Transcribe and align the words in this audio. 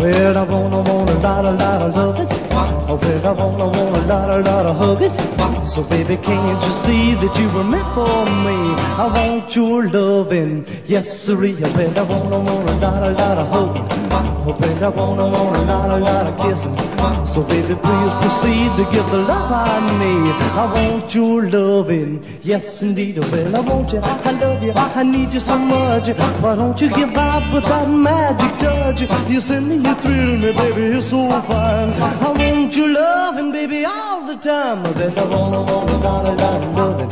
Well, 0.00 0.38
I 0.38 0.42
wanna, 0.44 0.80
wanna, 0.80 1.18
lot, 1.18 1.44
a 1.44 1.50
lot 1.52 1.82
of 1.82 1.94
love 1.94 2.20
it. 2.20 2.50
Well, 2.50 3.26
I 3.26 3.32
wanna, 3.32 3.68
wanna, 3.68 4.06
lot, 4.06 4.30
a 4.30 4.42
lot 4.42 4.64
of 4.64 4.76
hug 4.76 5.02
it. 5.02 5.39
So, 5.64 5.82
baby, 5.84 6.16
can't 6.16 6.62
you 6.62 6.72
see 6.84 7.14
that 7.14 7.38
you 7.38 7.48
were 7.50 7.62
meant 7.62 7.94
for 7.94 8.24
me? 8.26 8.74
I 8.98 9.06
want 9.06 9.54
your 9.54 9.88
loving, 9.88 10.66
yes. 10.86 11.28
Oh, 11.28 11.36
well, 11.36 11.98
I 11.98 12.02
wanna, 12.02 12.40
wanna, 12.40 12.80
lot, 12.80 13.02
a 13.02 13.12
lot 13.12 13.38
of. 13.38 13.52
Oh, 13.52 14.56
well, 14.58 14.84
I 14.84 14.88
wanna, 14.88 15.28
wanna, 15.30 15.64
lot, 15.64 15.90
a 15.90 15.98
lot 15.98 16.26
of 16.26 16.36
kissing. 16.40 17.26
So, 17.26 17.42
baby, 17.42 17.74
please 17.74 18.12
proceed 18.22 18.76
to 18.78 18.84
give 18.90 19.06
the 19.10 19.18
love 19.18 19.52
I 19.52 19.80
need. 19.98 20.34
I 20.34 20.72
want 20.74 21.14
your 21.14 21.48
loving, 21.48 22.40
yes, 22.42 22.82
indeed. 22.82 23.18
Well, 23.18 23.56
I 23.56 23.60
want 23.60 23.92
you, 23.92 24.00
I 24.00 24.30
love 24.32 24.62
you, 24.62 24.72
I 24.72 25.02
need 25.02 25.32
you 25.32 25.40
so 25.40 25.58
much. 25.58 26.08
Why 26.42 26.56
don't 26.56 26.80
you 26.80 26.88
give 26.88 27.16
out 27.16 27.52
with 27.52 27.64
that 27.64 27.88
magic 27.88 28.58
touch? 28.58 29.02
You 29.30 29.40
send 29.40 29.68
me, 29.68 29.76
you 29.76 29.94
thrill 29.96 30.36
me, 30.38 30.52
baby, 30.52 30.82
you're 30.94 31.02
so 31.02 31.28
fine. 31.42 31.92
I 31.92 32.32
want 32.32 32.59
your 32.76 32.88
loving, 32.88 33.52
baby, 33.52 33.84
all 33.84 34.26
the 34.26 34.36
time. 34.36 34.86
Oh, 34.86 34.92
baby, 34.92 35.16
I 35.16 35.24
wanna, 35.24 35.62
wanna, 35.62 35.98
lot, 35.98 36.26
a 36.26 36.32
lot 36.32 36.62
of 36.62 36.74
loving. 36.74 37.10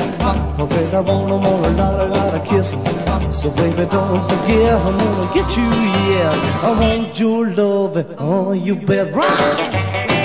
Oh, 0.61 0.67
baby, 0.67 0.97
I 0.97 1.01
wanna, 1.01 1.37
wanna, 1.37 1.71
lot, 1.71 2.01
a 2.01 2.07
lot 2.07 2.35
of 2.35 2.49
kissing. 2.49 2.85
So, 3.33 3.51
baby, 3.51 3.87
don't 3.87 4.23
forget, 4.29 4.75
I'm 4.75 4.99
gonna 4.99 5.35
get 5.35 5.57
you, 5.57 5.63
yeah. 5.63 6.61
I 6.63 6.81
want 6.81 7.19
your 7.19 7.51
loving, 7.51 8.15
oh, 8.19 8.53
you 8.53 8.77
bet 8.77 9.15
right. 9.15 10.18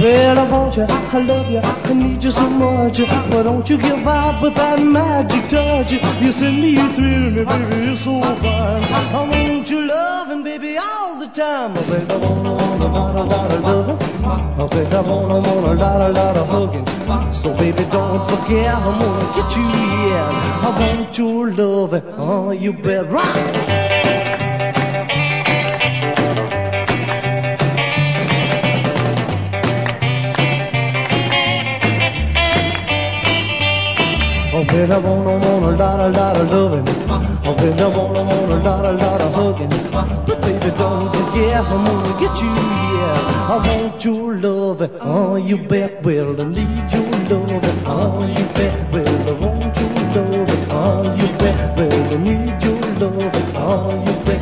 Well, 0.00 0.38
I 0.38 0.50
want 0.50 0.76
you, 0.78 0.84
I 0.88 1.18
love 1.18 1.50
you, 1.50 1.58
I 1.58 1.92
need 1.92 2.24
you 2.24 2.30
so 2.30 2.48
much. 2.48 3.00
Why 3.00 3.42
don't 3.42 3.68
you 3.68 3.76
give 3.76 4.06
out 4.06 4.42
with 4.42 4.54
that 4.54 4.80
magic 4.80 5.50
touch? 5.50 5.92
You 5.92 6.32
send 6.32 6.62
me, 6.62 6.70
you 6.70 6.90
thrill 6.94 7.30
me, 7.30 7.44
baby, 7.44 7.84
you're 7.84 7.96
so 7.96 8.18
fine. 8.22 8.82
I 8.84 9.28
want 9.28 9.68
your 9.68 9.86
loving, 9.86 10.42
baby, 10.42 10.78
all 10.78 11.18
the 11.18 11.26
time. 11.26 11.76
Oh, 11.76 11.82
baby, 11.82 12.10
I 12.10 12.16
wanna, 12.16 12.54
wanna, 12.54 12.88
lot, 12.88 13.14
a 13.14 13.24
lot 13.24 13.50
of 13.50 13.60
loving. 13.60 13.98
Oh, 14.58 14.68
baby, 14.68 14.90
I 14.90 15.00
wanna, 15.02 15.46
wanna, 15.46 15.74
lot, 15.74 16.00
a 16.00 16.12
lot 16.14 16.36
of 16.38 16.48
hugging. 16.48 17.32
So, 17.34 17.54
baby, 17.58 17.84
don't 17.84 18.24
forget, 18.26 18.74
I'm 18.74 19.00
gonna 19.00 19.34
get 19.34 19.54
you, 19.54 19.64
yeah. 19.64 20.62
I 20.64 20.80
want 20.80 21.18
your 21.18 21.52
loving, 21.52 22.04
oh, 22.16 22.52
you 22.52 22.72
bet 22.72 23.10
right. 23.10 23.89
Baby, 34.70 34.92
I 34.92 34.98
wanna, 34.98 35.36
wanna, 35.44 35.76
lot, 35.76 36.00
a 36.00 36.08
lot 36.16 36.36
of 36.36 36.48
loving. 36.52 36.88
Oh, 37.44 37.54
baby, 37.56 37.82
I 37.82 37.88
wanna, 37.88 38.22
wanna, 38.22 38.62
lot, 38.62 38.84
a 38.84 38.92
lot 38.92 39.20
of 39.20 39.34
hugging. 39.34 39.68
But 39.90 40.40
baby, 40.42 40.70
don't 40.78 41.10
forget, 41.10 41.64
I'm 41.66 41.84
gonna 41.84 42.20
get 42.20 42.40
you, 42.40 42.50
yeah. 42.50 43.50
I 43.50 43.56
want 43.66 44.04
your 44.04 44.36
loving. 44.36 44.90
Oh, 45.00 45.34
you 45.34 45.58
bet, 45.58 46.04
well, 46.04 46.40
I 46.40 46.44
need 46.44 46.92
your 46.92 47.10
loving. 47.30 47.82
Oh, 47.84 48.24
you 48.24 48.44
bet, 48.54 48.92
well, 48.92 49.28
I 49.28 49.32
want 49.32 49.76
your 49.76 49.90
loving. 50.14 50.70
Oh, 50.70 51.02
you 51.16 51.28
bet, 51.38 51.76
well, 51.76 52.14
I 52.14 52.16
need 52.16 52.62
your 52.62 52.80
loving. 53.00 53.56
Oh, 53.56 53.90
you 54.06 54.24
bet, 54.24 54.39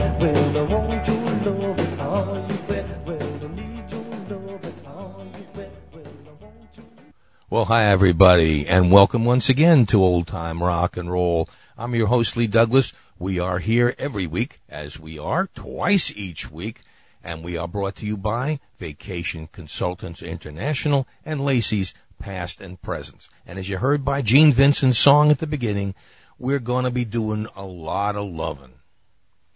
Well, 7.51 7.65
hi 7.65 7.87
everybody, 7.87 8.67
and 8.67 8.93
welcome 8.93 9.25
once 9.25 9.49
again 9.49 9.87
to 9.87 10.05
Old 10.05 10.27
Time 10.27 10.63
Rock 10.63 10.99
and 10.99 11.11
Roll. 11.11 11.49
I'm 11.79 11.95
your 11.95 12.09
host 12.09 12.37
Lee 12.37 12.47
Douglas. 12.47 12.93
We 13.19 13.41
are 13.41 13.59
here 13.59 13.95
every 13.97 14.27
week, 14.27 14.61
as 14.69 15.01
we 15.01 15.19
are 15.19 15.47
twice 15.55 16.13
each 16.15 16.51
week, 16.51 16.83
and 17.25 17.43
we 17.43 17.57
are 17.57 17.67
brought 17.67 17.97
to 17.97 18.07
you 18.07 18.19
by 18.19 18.61
Vacation 18.79 19.49
Consultants 19.51 20.21
International 20.21 21.09
and 21.25 21.43
Lacey's 21.43 21.95
Past 22.19 22.61
and 22.61 22.83
Presents. 22.83 23.31
And 23.47 23.59
as 23.59 23.71
you 23.71 23.79
heard 23.79 24.05
by 24.05 24.21
Gene 24.21 24.53
Vincent's 24.53 24.99
song 24.99 25.31
at 25.31 25.39
the 25.39 25.47
beginning, 25.47 25.95
we're 26.39 26.59
going 26.59 26.85
to 26.85 26.91
be 26.91 27.07
doing 27.07 27.47
a 27.57 27.65
lot 27.65 28.15
of 28.15 28.31
loving. 28.31 28.75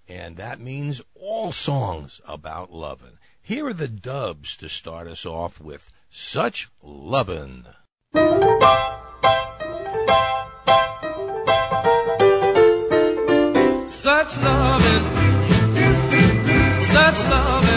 And 0.09 0.39
that 0.39 0.61
means 0.61 1.03
all 1.15 1.53
songs 1.53 2.23
about 2.27 2.73
loving. 2.73 3.19
Here 3.43 3.67
are 3.67 3.75
the 3.75 3.87
Dubs 3.87 4.57
to 4.57 4.71
start 4.71 5.07
us 5.09 5.27
off 5.27 5.61
with 5.61 5.91
Such 6.11 6.71
Lovin'. 6.83 7.67
Such 8.15 8.23
loving, 14.43 15.05
such 16.83 17.25
loving, 17.31 17.72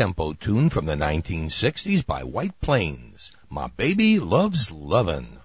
up-tempo 0.00 0.32
tune 0.32 0.70
from 0.70 0.86
the 0.86 0.94
1960s 0.94 2.06
by 2.06 2.22
White 2.22 2.58
Plains. 2.62 3.32
My 3.50 3.66
baby 3.66 4.18
loves 4.18 4.72
lovin'. 4.72 5.40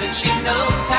And 0.00 0.14
she 0.14 0.28
knows 0.42 0.97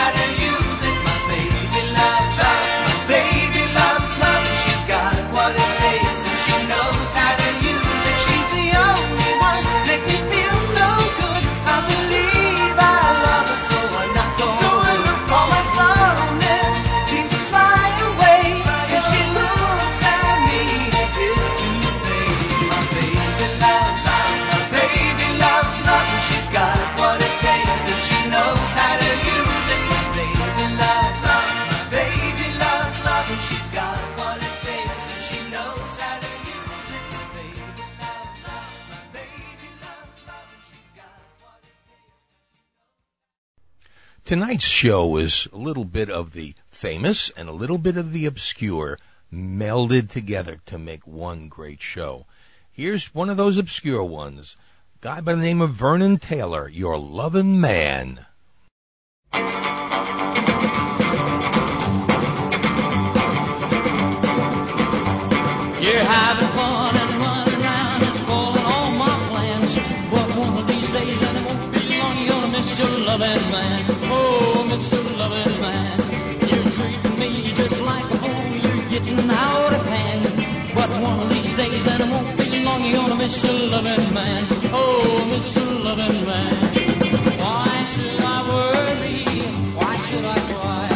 Tonight's 44.29 44.63
show 44.63 45.17
is 45.17 45.47
a 45.51 45.57
little 45.57 45.85
bit 45.85 46.07
of 46.07 46.33
the 46.33 46.53
famous 46.69 47.31
and 47.31 47.49
a 47.49 47.51
little 47.51 47.79
bit 47.79 47.97
of 47.97 48.13
the 48.13 48.27
obscure 48.27 48.99
melded 49.33 50.07
together 50.11 50.59
to 50.67 50.77
make 50.77 51.07
one 51.07 51.47
great 51.47 51.81
show. 51.81 52.27
Here's 52.71 53.15
one 53.15 53.31
of 53.31 53.37
those 53.37 53.57
obscure 53.57 54.03
ones. 54.03 54.55
A 55.01 55.03
Guy 55.03 55.21
by 55.21 55.33
the 55.33 55.41
name 55.41 55.61
of 55.61 55.71
Vernon 55.71 56.19
Taylor, 56.19 56.69
Your 56.69 56.95
Lovin' 56.99 57.59
Man. 57.59 58.27
You're 59.33 59.41
having 66.05 66.49
fun 66.49 66.95
and 66.95 67.11
running 67.17 67.61
around 67.63 68.03
and 68.03 68.15
spoiling 68.15 68.63
all 68.63 68.91
my 68.91 69.25
plans. 69.29 69.75
But 70.11 70.29
one 70.37 70.55
of 70.59 70.67
these 70.67 70.87
days, 70.91 71.19
and 71.19 71.35
it 71.35 71.45
won't 71.47 71.73
be 71.73 71.97
long, 71.97 72.15
you're 72.19 72.27
gonna 72.27 72.47
miss 72.49 72.77
your 72.77 72.89
loving 73.07 73.51
man. 73.51 73.78
You're 82.89 83.01
gonna 83.01 83.15
miss 83.15 83.43
your 83.43 83.69
loving 83.69 84.13
man. 84.13 84.47
Oh, 84.73 85.25
miss 85.29 85.55
your 85.55 85.71
loving 85.87 86.25
man. 86.25 86.53
Why 87.43 87.83
should 87.91 88.21
I 88.21 88.37
worry? 88.53 89.21
Why 89.77 89.93
should 90.05 90.25
I 90.25 90.39
cry? 90.51 90.89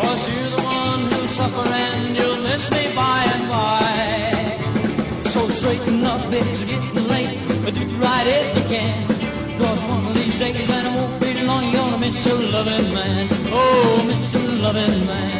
Cause 0.00 0.22
you're 0.28 0.50
the 0.56 0.62
one 0.62 1.00
who'll 1.10 1.28
suffer 1.28 1.68
and 1.68 2.16
you'll 2.16 2.42
miss 2.42 2.70
me 2.70 2.84
by 2.94 3.18
and 3.34 3.44
by. 3.48 5.30
So 5.30 5.48
straighten 5.48 6.04
up, 6.04 6.32
it's 6.32 6.64
getting 6.64 7.08
late. 7.08 7.38
But 7.64 7.74
do 7.74 7.84
right 7.96 8.26
if 8.26 8.56
you 8.56 8.64
can. 8.76 9.08
Cause 9.58 9.82
one 9.84 10.06
of 10.06 10.14
these 10.14 10.38
days, 10.38 10.68
and 10.70 10.86
it 10.86 10.94
won't 10.98 11.20
be 11.20 11.32
long, 11.44 11.64
you're 11.64 11.82
gonna 11.82 11.98
miss 11.98 12.26
your 12.26 12.40
loving 12.40 12.92
man. 12.92 13.28
Oh, 13.50 14.04
miss 14.06 14.32
your 14.34 14.52
loving 14.64 15.06
man. 15.06 15.37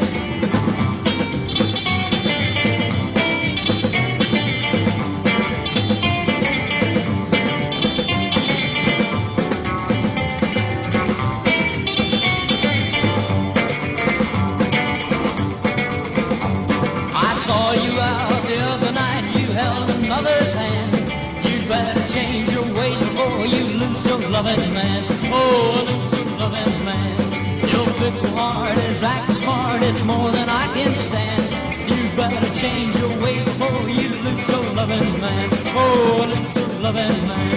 It's 29.88 30.04
more 30.04 30.30
than 30.30 30.48
I 30.48 30.66
can 30.74 30.92
stand. 31.08 31.48
You 31.88 32.00
better 32.16 32.52
change 32.54 32.94
your 32.96 33.14
ways 33.22 33.42
before 33.44 33.88
you 33.88 34.08
lose 34.26 34.48
your 34.48 34.66
loving 34.80 35.20
man. 35.20 35.48
Oh, 35.72 36.26
lose 36.28 36.52
your 36.60 36.72
loving 36.84 37.18
man. 37.30 37.56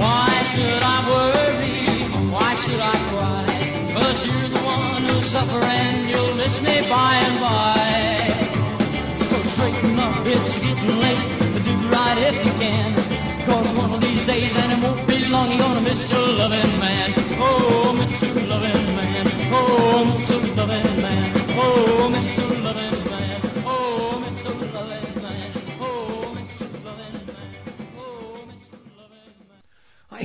Why 0.00 0.30
should 0.50 0.82
I 0.94 0.98
worry? 1.12 1.80
Why 2.34 2.54
should 2.54 2.80
I 2.80 2.96
cry? 3.10 3.46
Cause 3.96 4.18
you're 4.26 4.48
the 4.56 4.62
one 4.64 5.02
who'll 5.04 5.22
suffer 5.22 5.62
and 5.62 6.08
you'll 6.08 6.34
miss 6.36 6.56
me 6.62 6.76
by 6.88 7.12
and 7.26 7.36
by. 7.44 7.82
So 9.28 9.36
straighten 9.52 9.98
up, 9.98 10.24
it's 10.24 10.58
getting 10.58 10.96
late. 11.04 11.28
Do 11.66 11.74
right 11.94 12.18
if 12.28 12.36
you 12.46 12.52
can. 12.64 12.90
Cause 13.44 13.72
one 13.74 13.92
of 13.92 14.00
these 14.00 14.24
days, 14.24 14.52
and 14.56 14.72
it 14.72 14.80
won't 14.82 15.06
be 15.06 15.28
long, 15.28 15.50
you're 15.50 15.58
gonna 15.58 15.82
miss 15.82 16.10
your 16.10 16.28
loving 16.40 16.78
man. 16.80 17.12
Oh, 17.44 17.92
miss 17.98 18.22
your 18.22 18.46
loving 18.46 18.86
man. 18.96 19.26
Oh, 19.52 20.31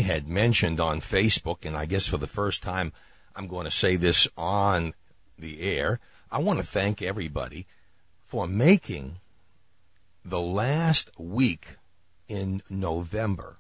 had 0.08 0.28
mentioned 0.28 0.82
on 0.82 1.00
Facebook, 1.00 1.64
and 1.64 1.78
I 1.78 1.86
guess 1.86 2.08
for 2.08 2.18
the 2.18 2.28
first 2.28 2.62
time, 2.64 2.92
I'm 3.36 3.48
going 3.48 3.66
to 3.66 3.72
say 3.72 3.96
this 3.96 4.28
on 4.36 4.94
the 5.38 5.62
air, 5.62 6.00
I 6.32 6.40
want 6.40 6.60
to 6.60 6.66
thank 6.66 7.02
everybody 7.02 7.68
for 8.26 8.48
making 8.48 9.20
the 10.26 10.42
last 10.42 11.10
week 11.18 11.78
in 12.28 12.62
November 12.70 13.58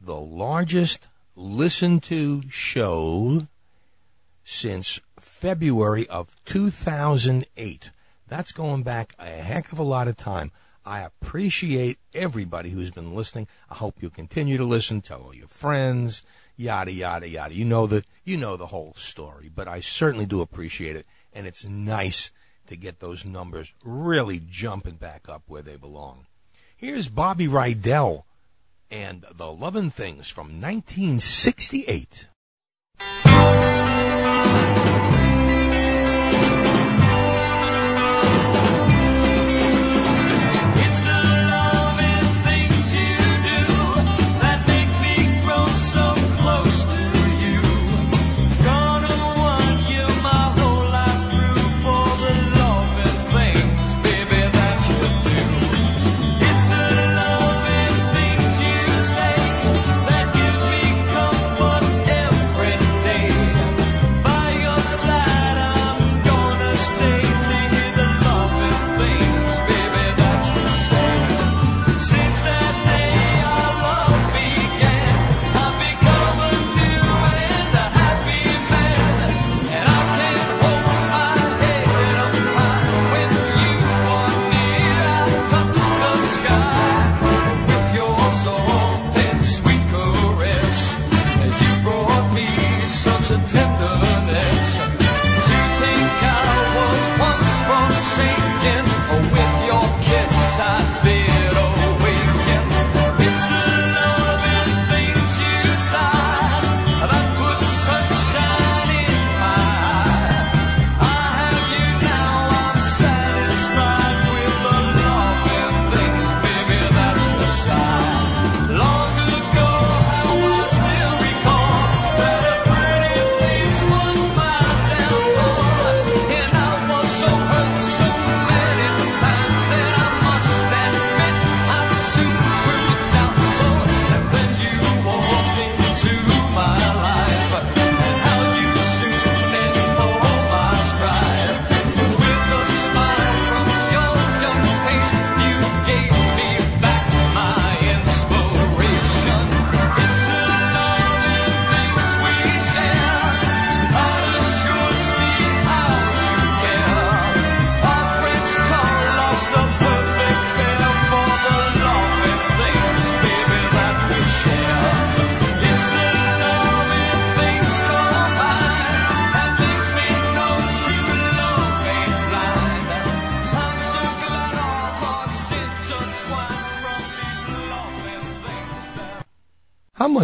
the 0.00 0.16
largest 0.16 1.08
listened 1.34 2.02
to 2.04 2.42
show 2.48 3.46
since 4.44 5.00
February 5.18 6.08
of 6.08 6.34
2008. 6.44 7.90
That's 8.28 8.52
going 8.52 8.82
back 8.82 9.14
a 9.18 9.26
heck 9.26 9.72
of 9.72 9.78
a 9.78 9.82
lot 9.82 10.08
of 10.08 10.16
time. 10.16 10.52
I 10.86 11.00
appreciate 11.00 11.98
everybody 12.14 12.70
who's 12.70 12.92
been 12.92 13.12
listening. 13.16 13.48
I 13.68 13.74
hope 13.74 13.96
you'll 14.00 14.12
continue 14.12 14.56
to 14.56 14.64
listen. 14.64 15.00
Tell 15.00 15.22
all 15.22 15.34
your 15.34 15.48
friends, 15.48 16.22
yada 16.56 16.92
yada 16.92 17.28
yada. 17.28 17.52
You 17.52 17.64
know 17.64 17.88
the 17.88 18.04
you 18.24 18.36
know 18.36 18.56
the 18.56 18.68
whole 18.68 18.94
story, 18.96 19.50
but 19.52 19.66
I 19.66 19.80
certainly 19.80 20.26
do 20.26 20.40
appreciate 20.40 20.94
it, 20.94 21.04
and 21.32 21.44
it's 21.44 21.66
nice 21.66 22.30
to 22.68 22.76
get 22.76 23.00
those 23.00 23.24
numbers 23.24 23.72
really 23.84 24.40
jumping 24.48 24.94
back 24.94 25.28
up 25.28 25.42
where 25.48 25.62
they 25.62 25.76
belong. 25.76 26.26
Here's 26.76 27.08
Bobby 27.08 27.48
Rydell 27.48 28.22
and 28.88 29.24
the 29.34 29.50
Lovin' 29.50 29.90
Things 29.90 30.30
from 30.30 30.60
1968. 30.60 32.26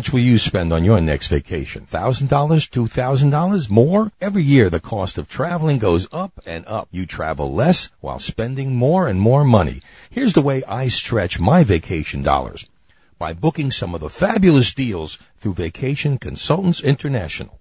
Much 0.03 0.13
will 0.13 0.19
you 0.19 0.37
spend 0.37 0.73
on 0.73 0.83
your 0.83 1.01
next 1.01 1.29
vacation? 1.29 1.87
$1,000? 1.87 2.27
$2,000? 2.29 3.71
More? 3.71 4.11
Every 4.21 4.43
year 4.43 4.69
the 4.69 4.81
cost 4.81 5.17
of 5.17 5.29
traveling 5.29 5.79
goes 5.79 6.09
up 6.11 6.41
and 6.45 6.67
up. 6.67 6.89
You 6.91 7.07
travel 7.07 7.55
less 7.55 7.89
while 8.01 8.19
spending 8.19 8.75
more 8.75 9.07
and 9.07 9.21
more 9.21 9.45
money. 9.45 9.81
Here's 10.11 10.33
the 10.33 10.43
way 10.43 10.65
I 10.65 10.89
stretch 10.89 11.39
my 11.39 11.63
vacation 11.63 12.25
dollars. 12.25 12.69
By 13.17 13.33
booking 13.33 13.71
some 13.71 13.95
of 13.95 14.01
the 14.01 14.11
fabulous 14.11 14.75
deals 14.75 15.21
through 15.39 15.55
Vacation 15.55 16.19
Consultants 16.19 16.81
International. 16.81 17.61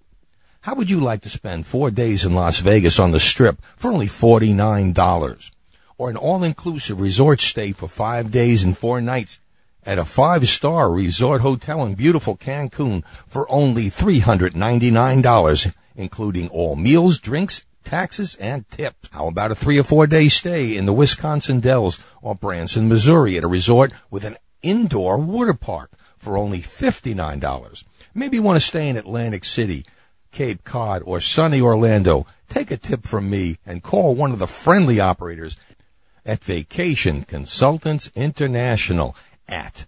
How 0.62 0.74
would 0.74 0.90
you 0.90 1.00
like 1.00 1.22
to 1.22 1.30
spend 1.30 1.68
four 1.68 1.92
days 1.92 2.26
in 2.26 2.34
Las 2.34 2.60
Vegas 2.60 2.98
on 2.98 3.12
the 3.12 3.20
strip 3.20 3.62
for 3.78 3.92
only 3.92 4.08
$49? 4.08 5.52
Or 6.00 6.10
an 6.10 6.18
all-inclusive 6.18 7.00
resort 7.00 7.40
stay 7.40 7.72
for 7.72 7.88
five 7.88 8.32
days 8.32 8.64
and 8.64 8.76
four 8.76 9.00
nights 9.00 9.38
at 9.86 10.00
a 10.00 10.06
five-star 10.06 10.92
resort 10.92 11.42
hotel 11.42 11.86
in 11.86 11.96
beautiful 11.96 12.38
Cancun 12.38 13.04
for 13.28 13.50
only 13.52 13.90
$399, 13.90 15.76
including 15.96 16.50
all 16.50 16.76
meals, 16.76 17.20
drinks, 17.20 17.66
taxes, 17.84 18.36
and 18.36 18.70
tips. 18.70 19.10
How 19.12 19.28
about 19.28 19.52
a 19.52 19.56
three 19.56 19.80
or 19.80 19.84
four 19.84 20.08
day 20.08 20.30
stay 20.30 20.76
in 20.76 20.86
the 20.86 20.94
Wisconsin 20.94 21.60
Dells 21.60 22.00
or 22.22 22.36
Branson, 22.36 22.88
Missouri 22.88 23.38
at 23.38 23.44
a 23.44 23.48
resort 23.48 23.92
with 24.10 24.24
an 24.24 24.38
indoor 24.62 25.18
water 25.18 25.54
park 25.54 25.92
for 26.18 26.38
only 26.38 26.60
$59? 26.60 27.84
Maybe 28.14 28.38
you 28.38 28.44
want 28.44 28.62
to 28.62 28.68
stay 28.68 28.88
in 28.88 28.98
Atlantic 28.98 29.44
City, 29.44 29.86
Cape 30.32 30.64
Cod, 30.64 31.02
or 31.06 31.20
sunny 31.22 31.62
Orlando. 31.62 32.28
Take 32.50 32.72
a 32.72 32.78
tip 32.78 33.08
from 33.08 33.30
me 33.30 33.58
and 33.66 33.82
call 33.82 34.14
one 34.14 34.32
of 34.32 34.40
the 34.40 34.48
friendly 34.48 35.00
operators 35.00 35.58
at 36.26 36.44
Vacation 36.44 37.24
Consultants 37.24 38.12
International 38.16 39.16
at 39.48 39.86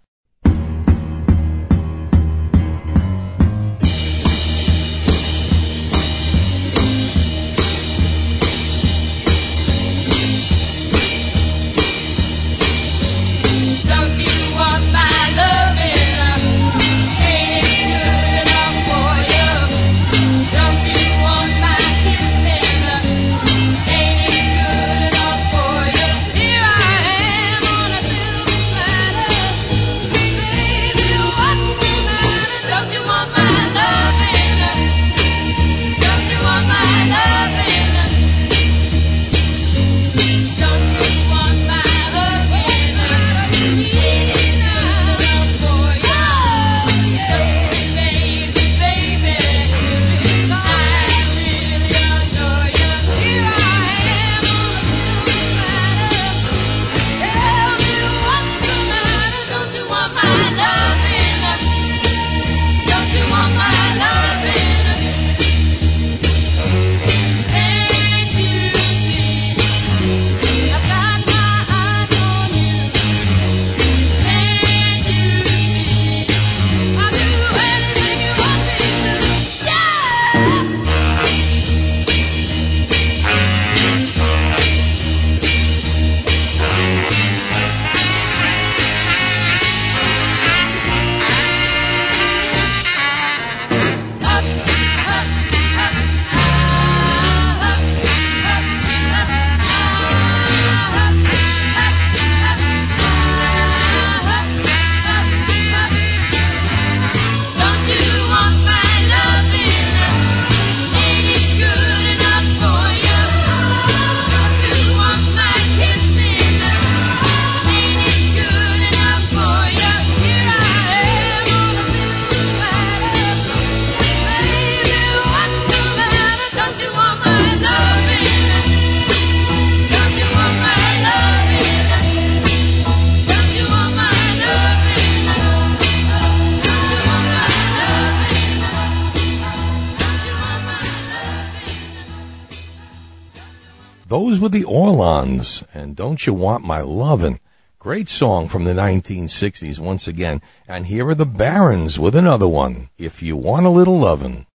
Those 144.07 144.39
were 144.39 144.47
the 144.47 144.63
Orlons, 144.63 145.65
and 145.73 145.93
Don't 145.93 146.25
You 146.25 146.33
Want 146.33 146.63
My 146.63 146.79
Lovin'. 146.79 147.41
Great 147.77 148.07
song 148.07 148.47
from 148.47 148.63
the 148.63 148.71
1960s 148.71 149.79
once 149.79 150.07
again. 150.07 150.41
And 150.65 150.85
here 150.85 151.09
are 151.09 151.13
the 151.13 151.25
Barons 151.25 151.99
with 151.99 152.15
another 152.15 152.47
one, 152.47 152.87
If 152.97 153.21
You 153.21 153.35
Want 153.35 153.65
a 153.65 153.69
Little 153.69 153.99
Lovin'. 153.99 154.46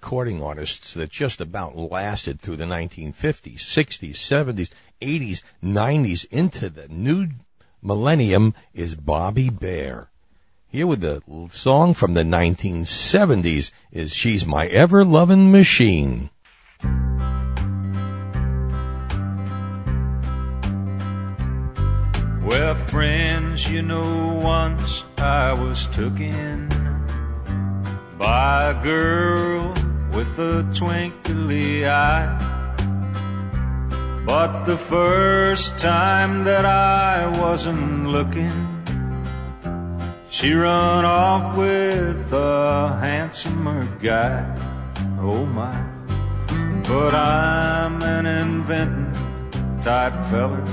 Recording 0.00 0.40
artists 0.40 0.94
that 0.94 1.10
just 1.10 1.40
about 1.40 1.76
lasted 1.76 2.40
through 2.40 2.54
the 2.54 2.64
1950s, 2.64 3.56
60s, 3.56 4.12
70s, 4.12 4.70
80s, 5.00 5.42
90s, 5.60 6.24
into 6.30 6.70
the 6.70 6.86
new 6.86 7.30
millennium 7.82 8.54
is 8.72 8.94
Bobby 8.94 9.50
Bare. 9.50 10.08
Here 10.68 10.86
with 10.86 11.00
the 11.00 11.20
song 11.50 11.94
from 11.94 12.14
the 12.14 12.22
1970s 12.22 13.72
is 13.90 14.14
She's 14.14 14.46
My 14.46 14.68
Ever 14.68 15.04
Lovin' 15.04 15.50
Machine. 15.50 16.30
Well, 22.44 22.76
friends, 22.86 23.68
you 23.68 23.82
know, 23.82 24.38
once 24.40 25.04
I 25.16 25.52
was 25.54 25.88
took 25.88 26.20
in 26.20 26.68
by 28.16 28.70
a 28.70 28.82
girl 28.82 29.72
with 30.12 30.38
a 30.38 30.62
twinkly 30.74 31.86
eye. 31.86 32.58
But 34.26 34.64
the 34.64 34.76
first 34.76 35.78
time 35.78 36.44
that 36.44 36.64
I 36.66 37.26
wasn't 37.40 38.08
looking, 38.08 38.52
she 40.28 40.52
run 40.52 41.04
off 41.04 41.56
with 41.56 42.32
a 42.32 42.98
handsomer 43.00 43.86
guy. 44.02 44.44
Oh 45.20 45.46
my. 45.46 45.74
But 46.88 47.14
I'm 47.14 48.02
an 48.02 48.26
inventing 48.26 49.82
type 49.82 50.12
feller. 50.30 50.64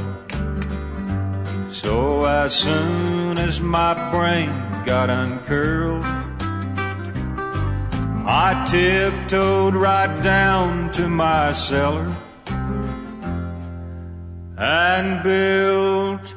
So 1.71 2.25
as 2.25 2.53
soon 2.55 3.37
as 3.37 3.59
my 3.59 3.93
brain 4.11 4.49
got 4.85 5.09
uncurled, 5.09 6.03
I 8.27 8.65
tiptoed 8.65 9.75
right 9.75 10.23
down 10.23 10.91
to 10.93 11.07
my 11.07 11.51
cellar 11.51 12.11
and 14.57 15.21
built 15.21 16.33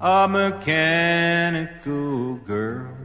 a 0.00 0.26
mechanical 0.26 0.76
girl. 2.46 2.96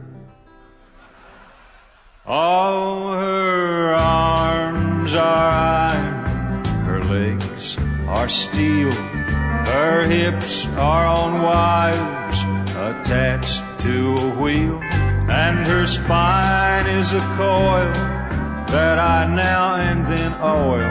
All 2.24 3.12
her 3.12 3.92
arms 3.92 5.14
are 5.14 5.50
iron, 5.92 6.64
her 6.86 7.04
legs 7.04 7.76
are 8.08 8.30
steel, 8.30 8.90
her 8.90 10.06
hips 10.06 10.66
are 10.78 11.06
on 11.06 11.42
wires 11.42 12.42
attached 12.70 13.62
to 13.80 14.14
a 14.14 14.30
wheel, 14.40 14.80
and 15.28 15.66
her 15.66 15.86
spine 15.86 16.86
is 16.86 17.12
a 17.12 17.20
coil 17.36 18.13
that 18.68 18.98
I 18.98 19.26
now 19.34 19.76
and 19.76 20.06
then 20.06 20.32
oil. 20.42 20.90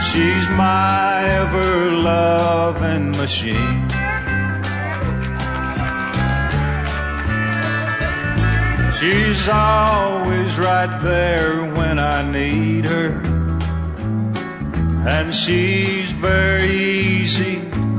She's 0.00 0.48
my 0.50 1.22
ever 1.40 1.90
loving 1.90 3.10
machine. 3.12 3.88
She's 8.98 9.48
always 9.48 10.58
right 10.58 10.98
there 11.02 11.64
when 11.74 11.98
I 11.98 12.22
need 12.30 12.84
her. 12.84 13.20
And 15.08 15.34
she's 15.34 16.12
very 16.12 16.70
easy 16.70 17.56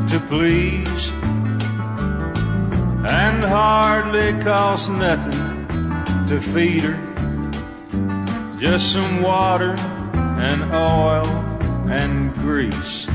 to 0.08 0.24
please. 0.30 1.10
And 3.06 3.44
hardly 3.44 4.42
costs 4.42 4.88
nothing 4.88 5.68
to 6.28 6.40
feed 6.40 6.84
her. 6.84 7.13
Just 8.64 8.94
some 8.94 9.22
water 9.22 9.76
and 10.16 10.64
oil 10.74 11.28
and 11.92 12.34
grease. 12.36 13.08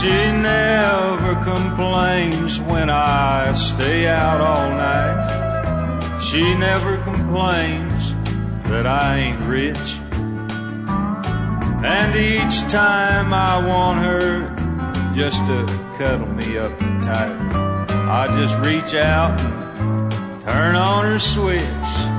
She 0.00 0.16
never 0.32 1.34
complains 1.44 2.58
when 2.58 2.88
I 2.88 3.52
stay 3.52 4.08
out 4.08 4.40
all 4.40 4.70
night. 4.70 6.22
She 6.22 6.54
never 6.54 6.96
complains 7.04 8.14
that 8.70 8.86
I 8.86 9.18
ain't 9.18 9.40
rich. 9.42 9.98
And 11.84 12.16
each 12.16 12.62
time 12.72 13.34
I 13.34 13.58
want 13.58 13.98
her 13.98 15.12
just 15.14 15.44
to 15.48 15.66
cuddle 15.98 16.28
me 16.28 16.56
up 16.56 16.78
tight. 17.02 17.36
I 18.08 18.26
just 18.38 18.56
reach 18.66 18.94
out 18.94 19.38
and 19.38 20.40
turn 20.40 20.76
on 20.76 21.04
her 21.04 21.18
switch. 21.18 22.15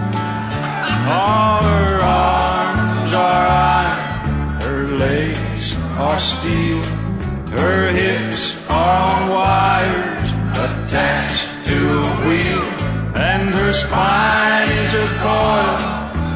All 1.10 1.64
her 1.64 2.02
arms 2.02 3.14
are 3.14 3.48
iron, 3.48 4.62
her 4.62 4.84
legs 4.98 5.78
are 5.98 6.20
steel, 6.20 6.84
her 7.58 7.92
hips 7.92 8.58
are 8.70 9.14
on 9.14 9.30
wires 9.30 10.30
attached 10.68 11.50
to 11.64 11.78
a 12.02 12.06
wheel, 12.28 12.64
and 13.16 13.56
her 13.56 13.72
spine 13.72 14.70
is 14.84 14.94
a 14.96 15.08
coil 15.24 15.78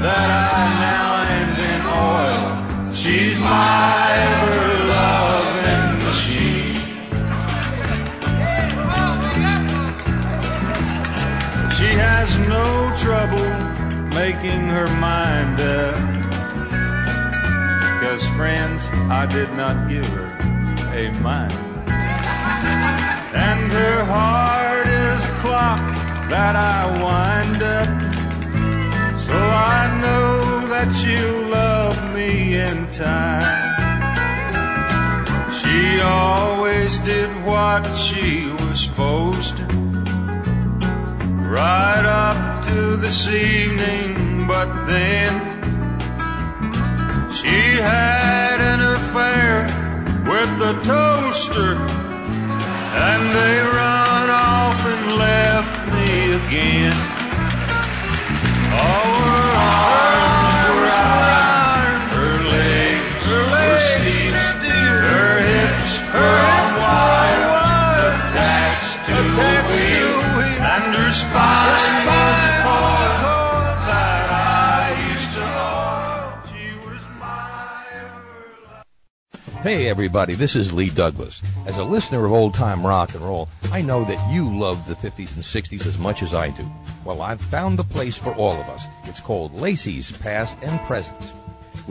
that 0.06 0.30
I 0.56 0.64
now 0.88 1.12
end 1.38 1.58
in 1.72 1.82
oil. 2.08 2.94
She's 2.94 3.38
my 3.40 4.08
ever-loving 4.32 5.86
machine. 6.08 6.76
She 11.78 11.90
has 12.08 12.30
no 12.48 12.66
trouble 13.04 13.51
making 14.14 14.68
her 14.68 14.88
mind 15.00 15.62
up. 15.62 15.96
Cause 18.02 18.26
friends, 18.36 18.88
I 19.10 19.26
did 19.26 19.52
not 19.54 19.90
give 19.90 20.06
her 20.06 20.28
a 20.94 21.12
mind. 21.22 21.54
And 23.34 23.72
her 23.72 24.04
heart 24.06 24.88
is 24.88 25.24
a 25.24 25.36
clock 25.40 25.80
that 26.30 26.56
I 26.56 26.88
wind 27.02 27.64
up. 27.64 27.88
So 29.26 29.38
I 29.38 29.82
know 30.02 30.68
that 30.68 30.94
she'll 31.00 31.48
love 31.48 31.98
me 32.14 32.60
in 32.60 32.88
time. 32.90 33.72
She 35.54 36.02
always 36.02 36.98
did 37.00 37.30
what 37.46 37.86
she 37.96 38.50
was 38.60 38.82
supposed 38.82 39.58
to 39.58 39.66
right 41.48 42.06
up 42.06 42.51
to 42.72 42.96
this 42.96 43.28
evening, 43.28 44.48
but 44.48 44.70
then 44.86 45.32
she 47.30 47.60
had 47.76 48.60
an 48.74 48.82
affair 48.96 49.64
with 50.32 50.52
the 50.64 50.74
toaster, 50.92 51.74
and 53.10 53.22
they 53.38 53.56
run 53.80 54.30
off 54.30 54.80
and 54.94 55.04
left 55.18 55.76
me 55.96 56.34
again. 56.42 56.98
All 58.74 60.21
Hey, 79.62 79.90
everybody, 79.90 80.34
this 80.34 80.56
is 80.56 80.74
Lee 80.74 80.90
Douglas. 80.90 81.40
As 81.68 81.78
a 81.78 81.84
listener 81.84 82.26
of 82.26 82.32
old 82.32 82.56
time 82.56 82.84
rock 82.84 83.14
and 83.14 83.24
roll, 83.24 83.48
I 83.72 83.84
know 83.84 84.04
that 84.06 84.34
you 84.34 84.50
love 84.58 84.88
the 84.88 84.96
50s 84.96 85.36
and 85.36 85.44
60s 85.44 85.86
as 85.86 86.00
much 86.00 86.24
as 86.24 86.34
I 86.34 86.50
do. 86.50 86.68
Well, 87.06 87.22
I've 87.22 87.40
found 87.40 87.78
the 87.78 87.84
place 87.84 88.18
for 88.18 88.34
all 88.34 88.60
of 88.60 88.68
us. 88.70 88.88
It's 89.04 89.20
called 89.20 89.54
Lacey's 89.54 90.12
Past 90.12 90.58
and 90.64 90.80
Present. 90.88 91.32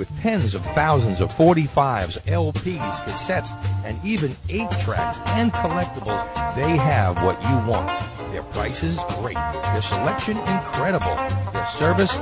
With 0.00 0.08
tens 0.22 0.54
of 0.54 0.64
thousands 0.64 1.20
of 1.20 1.30
45s, 1.30 2.18
LPs, 2.22 3.00
cassettes, 3.04 3.52
and 3.84 4.02
even 4.02 4.34
8 4.48 4.70
tracks 4.80 5.18
and 5.26 5.52
collectibles, 5.52 6.24
they 6.56 6.74
have 6.74 7.22
what 7.22 7.38
you 7.42 7.70
want. 7.70 7.86
Their 8.32 8.42
prices, 8.44 8.98
great. 9.18 9.34
Their 9.34 9.82
selection, 9.82 10.38
incredible. 10.38 11.14
Their 11.52 11.66
service, 11.66 12.18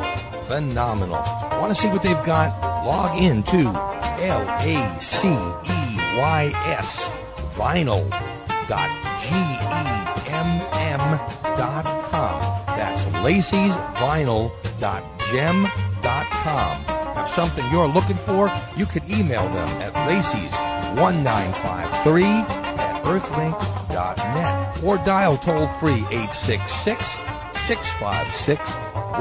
phenomenal. 0.49 1.23
Want 1.61 1.73
to 1.73 1.81
see 1.81 1.87
what 1.87 2.03
they've 2.03 2.25
got? 2.27 2.51
Log 2.85 3.17
in 3.17 3.45
to 3.45 3.69
L-A-C-E-Y-S 4.27 4.99
vinyl 7.55 8.11
dot 8.67 8.91
G-E-M-M 9.23 11.01
dot 11.57 11.85
com. 12.11 12.41
That's 12.67 13.07
Lacey's 13.23 13.77
vinyl 14.03 14.51
something 17.39 17.65
you're 17.71 17.87
looking 17.87 18.17
for? 18.17 18.51
You 18.77 18.85
can 18.85 19.09
email 19.09 19.45
them 19.51 19.69
at 19.81 19.95
Lacey's 20.09 20.51
1953 20.99 22.25
at 22.25 23.05
earthlink.net 23.05 24.83
or 24.83 24.97
dial 25.07 25.37
toll 25.37 25.69
free 25.79 26.03
866 26.11 26.99
656 27.65 28.59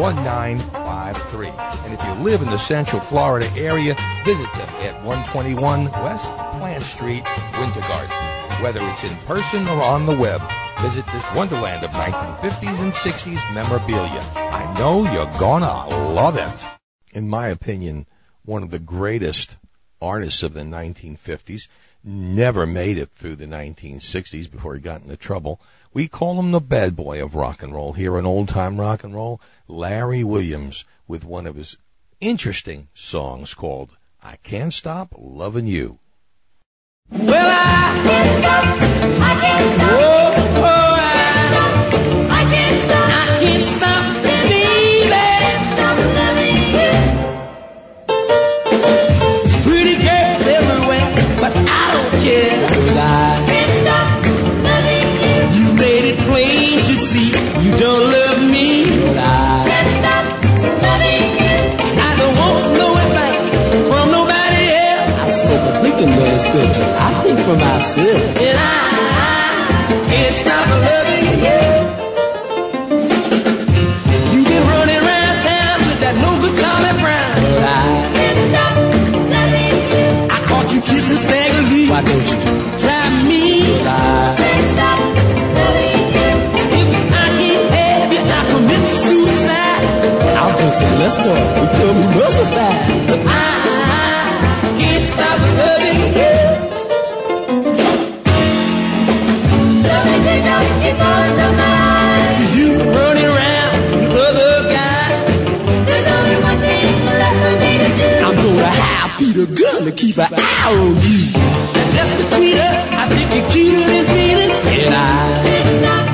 1953. 0.02 1.48
And 1.48 1.94
if 1.94 2.04
you 2.04 2.14
live 2.24 2.42
in 2.42 2.50
the 2.50 2.58
Central 2.58 3.00
Florida 3.02 3.48
area, 3.56 3.96
visit 4.26 4.52
them 4.54 4.70
at 4.82 4.96
121 5.04 5.92
West 6.02 6.26
Plant 6.58 6.82
Street, 6.82 7.24
Winter 7.60 7.82
Garden. 7.82 8.16
Whether 8.64 8.80
it's 8.90 9.04
in 9.04 9.16
person 9.28 9.68
or 9.68 9.84
on 9.84 10.08
the 10.08 10.18
web, 10.18 10.42
visit 10.82 11.06
this 11.14 11.26
wonderland 11.36 11.86
of 11.86 11.92
1950s 11.92 12.80
and 12.82 12.92
60s 12.94 13.54
memorabilia. 13.54 14.24
I 14.36 14.74
know 14.80 15.04
you're 15.14 15.40
gonna 15.40 15.86
love 16.16 16.38
it. 16.38 16.77
In 17.12 17.30
my 17.30 17.48
opinion, 17.48 18.06
one 18.44 18.64
of 18.64 18.72
the 18.72 18.80
greatest 18.80 19.58
artists 20.02 20.44
of 20.44 20.54
the 20.54 20.62
1950s 20.62 21.68
never 22.04 22.66
made 22.66 22.98
it 22.98 23.10
through 23.10 23.36
the 23.36 23.46
1960s 23.46 24.50
before 24.50 24.76
he 24.76 24.82
got 24.82 25.02
into 25.02 25.18
trouble. 25.18 25.60
We 25.94 26.08
call 26.08 26.40
him 26.40 26.52
the 26.52 26.60
bad 26.60 26.96
boy 26.96 27.24
of 27.24 27.36
rock 27.36 27.64
and 27.64 27.74
roll 27.74 27.94
here 27.94 28.18
in 28.18 28.26
old 28.26 28.50
time 28.50 28.80
rock 28.80 29.04
and 29.04 29.16
roll, 29.16 29.42
Larry 29.68 30.24
Williams, 30.24 30.86
with 31.08 31.26
one 31.26 31.48
of 31.48 31.56
his 31.56 31.78
interesting 32.20 32.88
songs 32.94 33.54
called 33.54 33.98
I 34.22 34.38
Can't 34.38 34.74
Stop 34.74 35.14
Loving 35.18 35.68
You. 35.68 36.00
Well, 37.10 37.30
I 37.32 38.02
can't 38.04 38.40
stop. 38.40 38.66
I 39.22 39.40
can't 39.42 39.76
stop. 39.76 39.92
Oh, 39.92 40.34
oh, 40.58 40.96
I, 41.00 41.12
I 42.30 42.44
can't 42.52 42.84
stop. 42.84 43.10
I 43.10 43.40
can't 43.40 43.66
stop, 43.66 43.87
for 67.48 67.56
myself. 67.56 68.20
And 68.44 68.60
I 68.60 68.76
can't 70.12 70.36
stop 70.44 70.68
loving 70.68 71.28
you. 71.48 71.64
You've 74.36 74.50
been 74.52 74.66
running 74.68 75.00
around 75.00 75.36
town 75.48 75.78
with 75.88 76.00
that 76.04 76.16
no 76.20 76.32
good 76.44 76.56
Charlie 76.60 76.96
Brown. 77.00 77.36
But 77.48 77.64
I 77.64 77.88
can't 78.20 78.42
stop 78.52 78.76
loving 79.32 79.80
you. 79.96 80.08
I 80.28 80.38
caught 80.44 80.68
you 80.76 80.82
kissing 80.84 81.20
Stagger 81.24 81.64
Lee. 81.72 81.88
Why 81.88 82.04
don't 82.04 82.28
you 82.28 82.38
try 82.84 83.04
me? 83.32 83.64
But 83.80 83.96
I 83.96 84.36
can't 84.44 84.68
stop 84.76 85.00
loving 85.56 86.04
you. 86.20 86.30
If 86.68 86.88
I 87.16 87.28
can't 87.40 87.68
have 87.80 88.12
you, 88.12 88.24
I 88.28 88.42
commit 88.52 88.84
suicide. 89.08 89.84
I'll 90.36 90.52
drink 90.52 90.76
some 90.76 90.96
Lester, 91.00 91.40
become 91.64 91.96
a 91.96 92.08
muscle 92.12 92.48
style. 92.52 92.84
But 93.08 93.24
I 93.24 93.77
Peter 109.18 109.48
Gunn 109.50 109.86
to 109.86 109.92
keep 109.92 110.16
an 110.20 110.30
eye 110.30 110.70
on 110.70 110.94
you. 111.02 111.34
Just 111.90 112.12
between 112.22 112.54
us, 112.54 112.78
I 112.94 113.10
think 113.10 113.28
you're 113.34 113.50
cuter 113.50 113.82
than 113.82 114.06
Venus. 114.14 114.56
And 114.78 114.94
I 114.94 115.42
can't 115.42 115.70
stop 115.82 116.06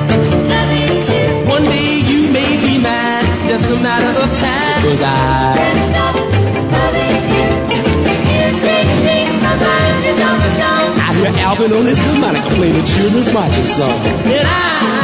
loving 0.48 0.94
you. 1.12 1.24
One 1.44 1.64
day 1.68 2.00
you 2.00 2.32
may 2.32 2.48
be 2.64 2.80
mine, 2.80 3.28
just 3.44 3.68
a 3.68 3.76
matter 3.76 4.08
of 4.08 4.28
time. 4.40 4.80
Cause 4.88 5.02
I 5.04 5.52
can't 5.52 5.82
stop 5.92 6.16
loving 6.16 7.16
you. 7.28 7.44
You 8.24 8.44
change 8.64 8.94
things, 9.04 9.36
my 9.36 9.52
mind 9.52 10.00
is 10.08 10.20
almost 10.24 10.56
gone. 10.64 10.96
I 10.96 11.08
hear 11.12 11.32
Alvin 11.44 11.72
on 11.76 11.84
his 11.84 12.00
harmonica 12.08 12.48
play 12.56 12.72
the 12.72 12.84
children's 12.88 13.28
marching 13.36 13.68
song. 13.68 14.00
And 14.32 14.48
I 14.48 15.03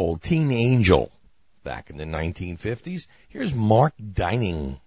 called 0.00 0.22
Teen 0.22 0.50
Angel 0.50 1.12
back 1.62 1.90
in 1.90 1.98
the 1.98 2.06
1950s. 2.06 3.06
Here's 3.28 3.54
Mark 3.54 3.92
Dinning 4.14 4.80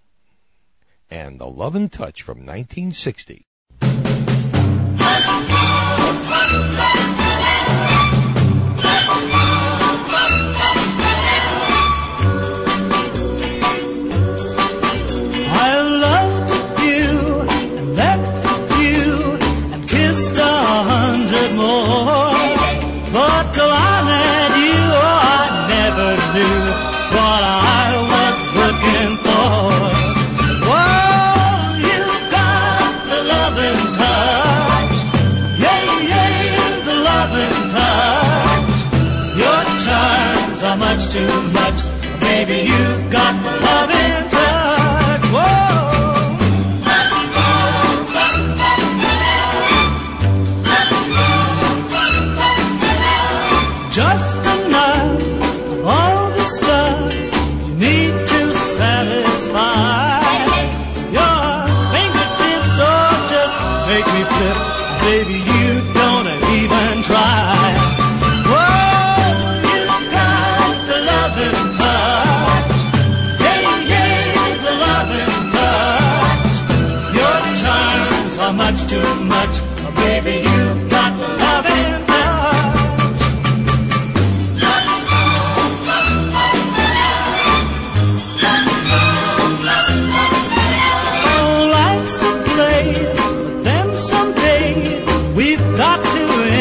and 1.08 1.40
the 1.40 1.46
Lovin' 1.46 1.88
Touch 1.88 2.24
from 2.24 2.40
1960. 2.40 3.46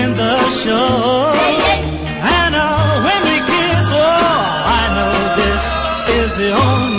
in 0.00 0.14
the 0.14 0.36
show. 0.50 1.32
And 1.34 2.54
when 3.06 3.20
we 3.28 3.36
kiss, 3.50 3.86
oh, 3.92 4.78
I 4.78 4.82
know 4.96 5.14
this 5.40 5.64
is 6.18 6.30
the 6.38 6.50
only. 6.52 6.91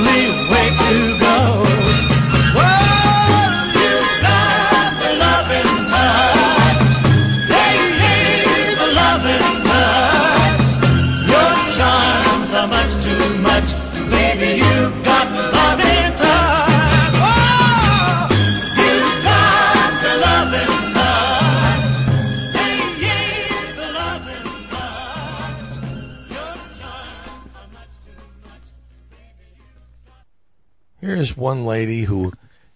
is 31.24 31.38
one 31.38 31.66
lady 31.66 32.02
who 32.02 32.34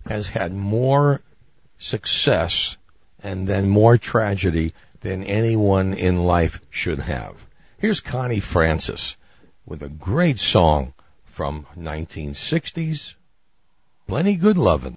has 0.08 0.30
had 0.30 0.54
more 0.54 1.20
success 1.78 2.78
and 3.22 3.46
then 3.46 3.68
more 3.68 3.98
tragedy 3.98 4.74
than 5.02 5.22
anyone 5.26 5.94
in 5.94 6.24
life 6.24 6.62
should 6.70 7.00
have. 7.00 7.46
Here's 7.78 8.00
Connie 8.00 8.40
Francis 8.40 9.18
with 9.66 9.84
a 9.84 9.90
great 9.90 10.40
song 10.40 10.94
from 11.26 11.68
1960s, 11.78 13.16
Plenty 14.08 14.38
Good 14.38 14.58
Lovin'. 14.58 14.96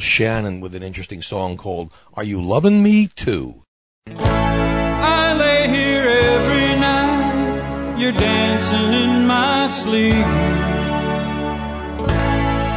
Shannon 0.00 0.60
with 0.60 0.74
an 0.74 0.82
interesting 0.82 1.22
song 1.22 1.56
called 1.56 1.92
Are 2.14 2.24
You 2.24 2.40
Loving 2.40 2.82
Me 2.82 3.06
Too? 3.06 3.64
I 4.06 5.34
lay 5.34 5.68
here 5.68 6.02
every 6.02 6.80
night, 6.80 7.98
you're 7.98 8.12
dancing 8.12 8.92
in 8.92 9.26
my 9.26 9.68
sleep. 9.68 10.26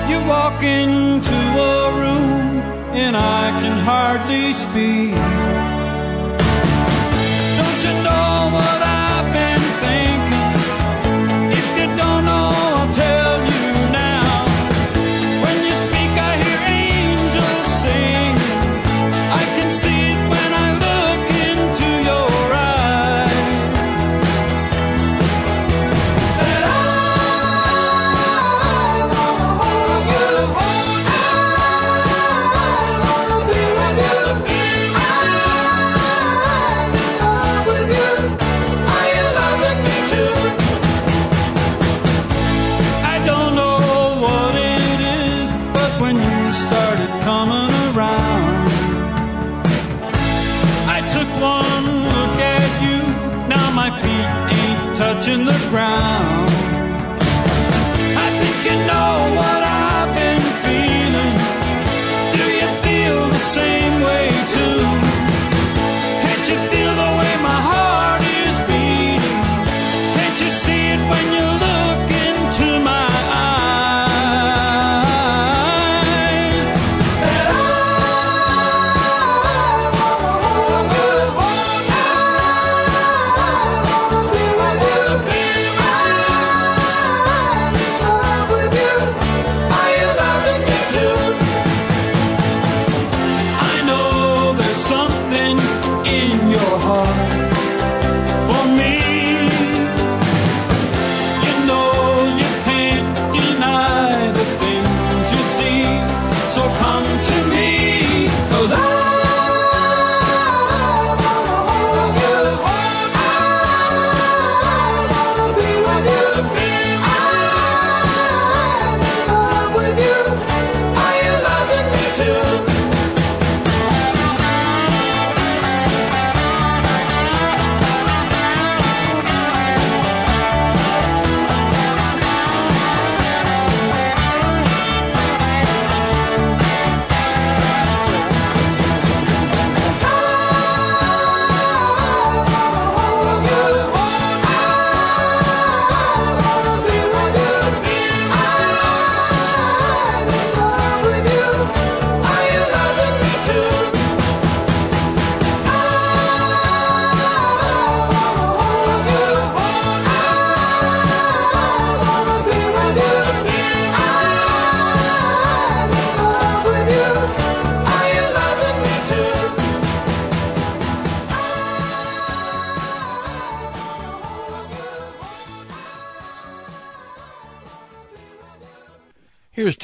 You 0.09 0.23
walk 0.27 0.61
into 0.63 1.35
a 1.35 1.91
room, 1.93 2.61
and 2.93 3.17
I 3.17 3.61
can 3.61 3.79
hardly 3.79 4.53
speak. 4.53 5.74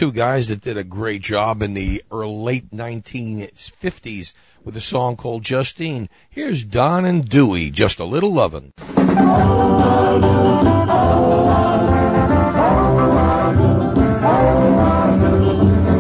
Two 0.01 0.11
guys 0.11 0.47
that 0.47 0.61
did 0.61 0.77
a 0.77 0.83
great 0.83 1.21
job 1.21 1.61
in 1.61 1.75
the 1.75 2.03
early, 2.11 2.33
late 2.33 2.71
1950s 2.71 4.33
with 4.63 4.75
a 4.75 4.81
song 4.81 5.15
called 5.15 5.43
Justine. 5.43 6.09
Here's 6.27 6.63
Don 6.63 7.05
and 7.05 7.29
Dewey, 7.29 7.69
Just 7.69 7.99
a 7.99 8.03
Little 8.03 8.33
Lovin'. 8.33 8.73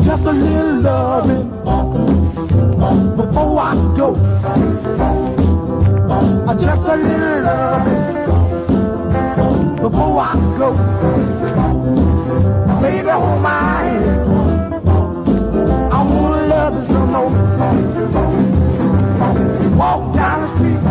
Just 0.03 0.23
a 0.23 0.31
little 0.31 0.81
loving 0.81 1.51
before 3.17 3.59
I 3.59 3.75
go. 3.95 4.15
Just 6.59 6.81
a 6.81 6.95
little 6.95 7.43
loving 7.43 8.01
before 9.75 10.19
I 10.19 10.33
go. 10.57 11.70
Baby, 12.91 13.09
hold 13.09 13.41
my. 13.41 13.87
I 15.95 15.99
wanna 16.03 16.47
love 16.47 16.75
you 16.89 17.01
more. 17.13 17.31
Walk 19.77 20.01
down 20.13 20.37
the 20.41 20.47
street, 20.53 20.81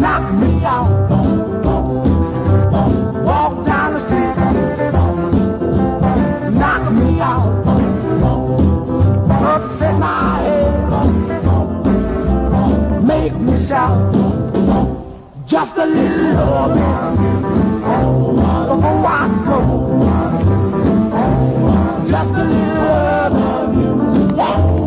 knock 0.00 0.24
me 0.40 0.50
out. 0.64 0.90
Walk 3.26 3.54
down 3.66 3.88
the 3.92 4.00
street 4.06 4.32
knock 6.62 6.84
me 6.92 7.20
out. 7.20 7.48
Upset 9.52 9.94
my 9.98 10.40
head. 10.42 10.72
Make 13.04 13.34
me 13.38 13.66
shout. 13.66 14.91
Just 15.52 15.76
a 15.76 15.84
little 15.84 16.34
love 16.34 17.18
before 18.72 19.06
I 19.06 19.28
go. 19.44 19.58
Just 22.08 22.30
a 22.30 22.44
little 22.44 23.32
love 23.36 23.74
before 24.30 24.81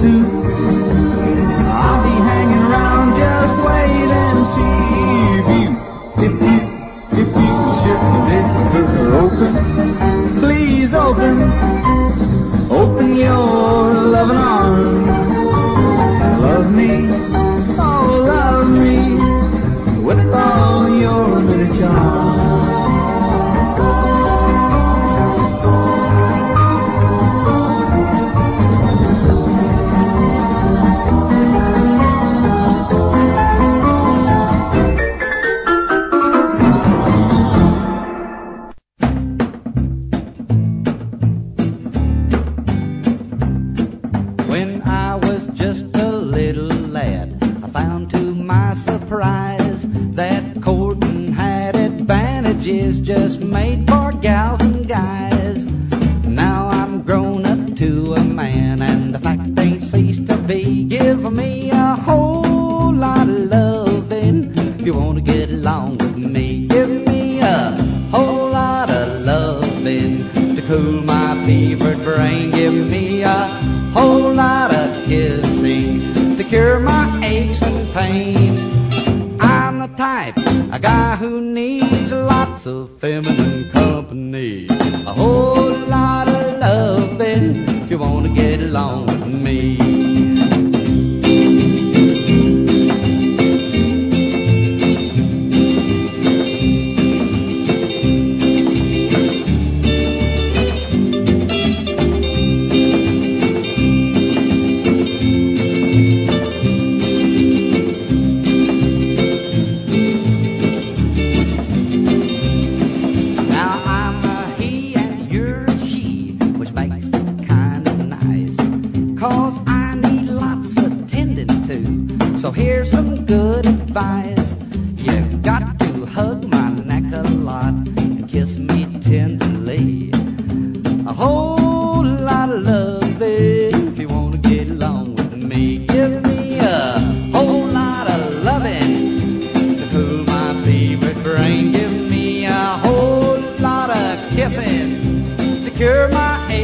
to. 0.00 0.39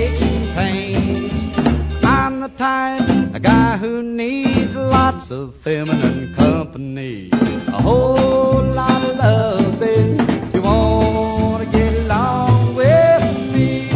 Aching 0.03 0.55
pain. 0.55 1.31
I'm 2.05 2.41
the 2.41 2.49
type, 2.49 3.35
a 3.35 3.41
guy 3.41 3.77
who 3.77 4.03
needs 4.03 4.75
lots 4.75 5.31
of 5.31 5.55
feminine 5.57 6.35
company. 6.35 7.31
A 7.33 7.81
whole 7.83 8.63
lot 8.63 9.03
of 9.05 9.17
You 10.55 10.63
want 10.63 11.65
to 11.65 11.71
get 11.71 11.93
along 12.05 12.75
with 12.75 13.53
me? 13.53 13.89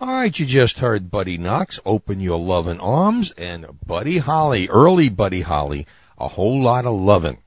All 0.00 0.08
right, 0.08 0.38
you 0.38 0.46
just 0.46 0.78
heard 0.78 1.10
Buddy 1.10 1.36
Knox, 1.36 1.80
Open 1.84 2.20
Your 2.20 2.38
Lovin' 2.38 2.78
Arms, 2.78 3.32
and 3.32 3.66
Buddy 3.84 4.18
Holly, 4.18 4.68
early 4.68 5.08
Buddy 5.08 5.40
Holly, 5.40 5.86
A 6.20 6.28
Whole 6.28 6.62
Lot 6.62 6.84
of 6.86 7.00
Lovin'. 7.00 7.38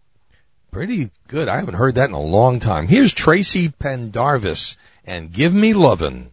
Pretty 0.71 1.11
good. 1.28 1.47
I 1.47 1.59
haven't 1.59 1.76
heard 1.76 1.95
that 1.95 2.09
in 2.09 2.15
a 2.15 2.19
long 2.19 2.59
time. 2.59 2.88
Here's 2.88 3.13
Tracy 3.13 3.69
Pendarvis, 3.69 4.76
and 5.05 5.32
Give 5.32 5.53
Me 5.53 5.74
Lovin'. 5.74 6.32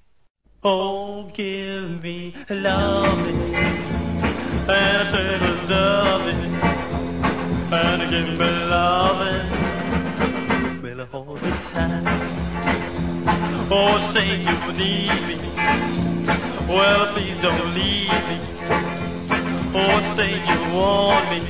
Oh, 0.63 1.31
give 1.35 2.03
me 2.03 2.35
loving, 2.51 3.55
and 3.55 4.69
I 4.69 5.11
say 5.11 5.39
loving, 5.69 6.55
and 7.73 8.11
give 8.11 8.29
me 8.39 8.51
loving, 8.69 9.49
well 10.83 11.09
all 11.13 11.35
the 11.37 11.51
time. 11.73 12.05
Oh, 13.73 14.13
say 14.13 14.29
you 14.41 14.57
need 14.75 15.21
me, 15.29 15.37
well 16.69 17.13
please 17.15 17.39
don't 17.41 17.75
leave 17.75 18.23
me. 18.29 18.39
Oh, 19.73 20.01
say 20.17 20.33
you 20.45 20.59
want 20.75 21.27
me, 21.31 21.41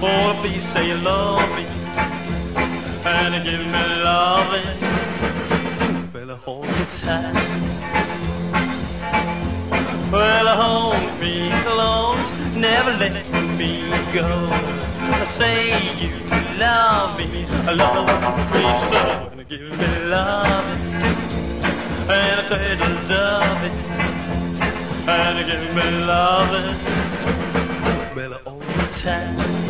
oh 0.00 0.38
please 0.40 0.64
say 0.72 0.88
you 0.88 0.96
love 0.96 1.48
me, 1.56 1.64
and 3.04 3.44
give 3.44 3.64
me 3.66 3.84
loving, 4.04 4.80
well 6.12 6.40
all 6.46 6.62
the 6.62 6.86
time. 7.00 7.36
Well, 10.10 10.48
hold 10.56 11.20
me 11.20 11.50
close, 11.64 12.30
never 12.56 12.92
let 12.96 13.12
me 13.58 13.72
go. 14.14 14.26
I 14.50 15.12
say 15.38 15.58
you 16.00 16.12
love 16.58 17.18
me, 17.18 17.44
I 17.46 17.72
love 17.72 18.06
me 18.54 18.62
so, 18.90 19.02
and 19.32 19.42
give 19.48 19.70
me 19.78 19.88
love, 20.06 20.64
and 22.08 22.10
I 22.10 22.48
say 22.48 22.76
to 22.76 22.88
love 23.12 23.62
it, 23.68 23.76
and 25.08 25.38
give 25.46 25.66
me 25.76 25.86
love, 26.06 26.52
well, 28.16 28.34
all 28.46 28.58
the 28.60 28.86
time. 29.02 29.57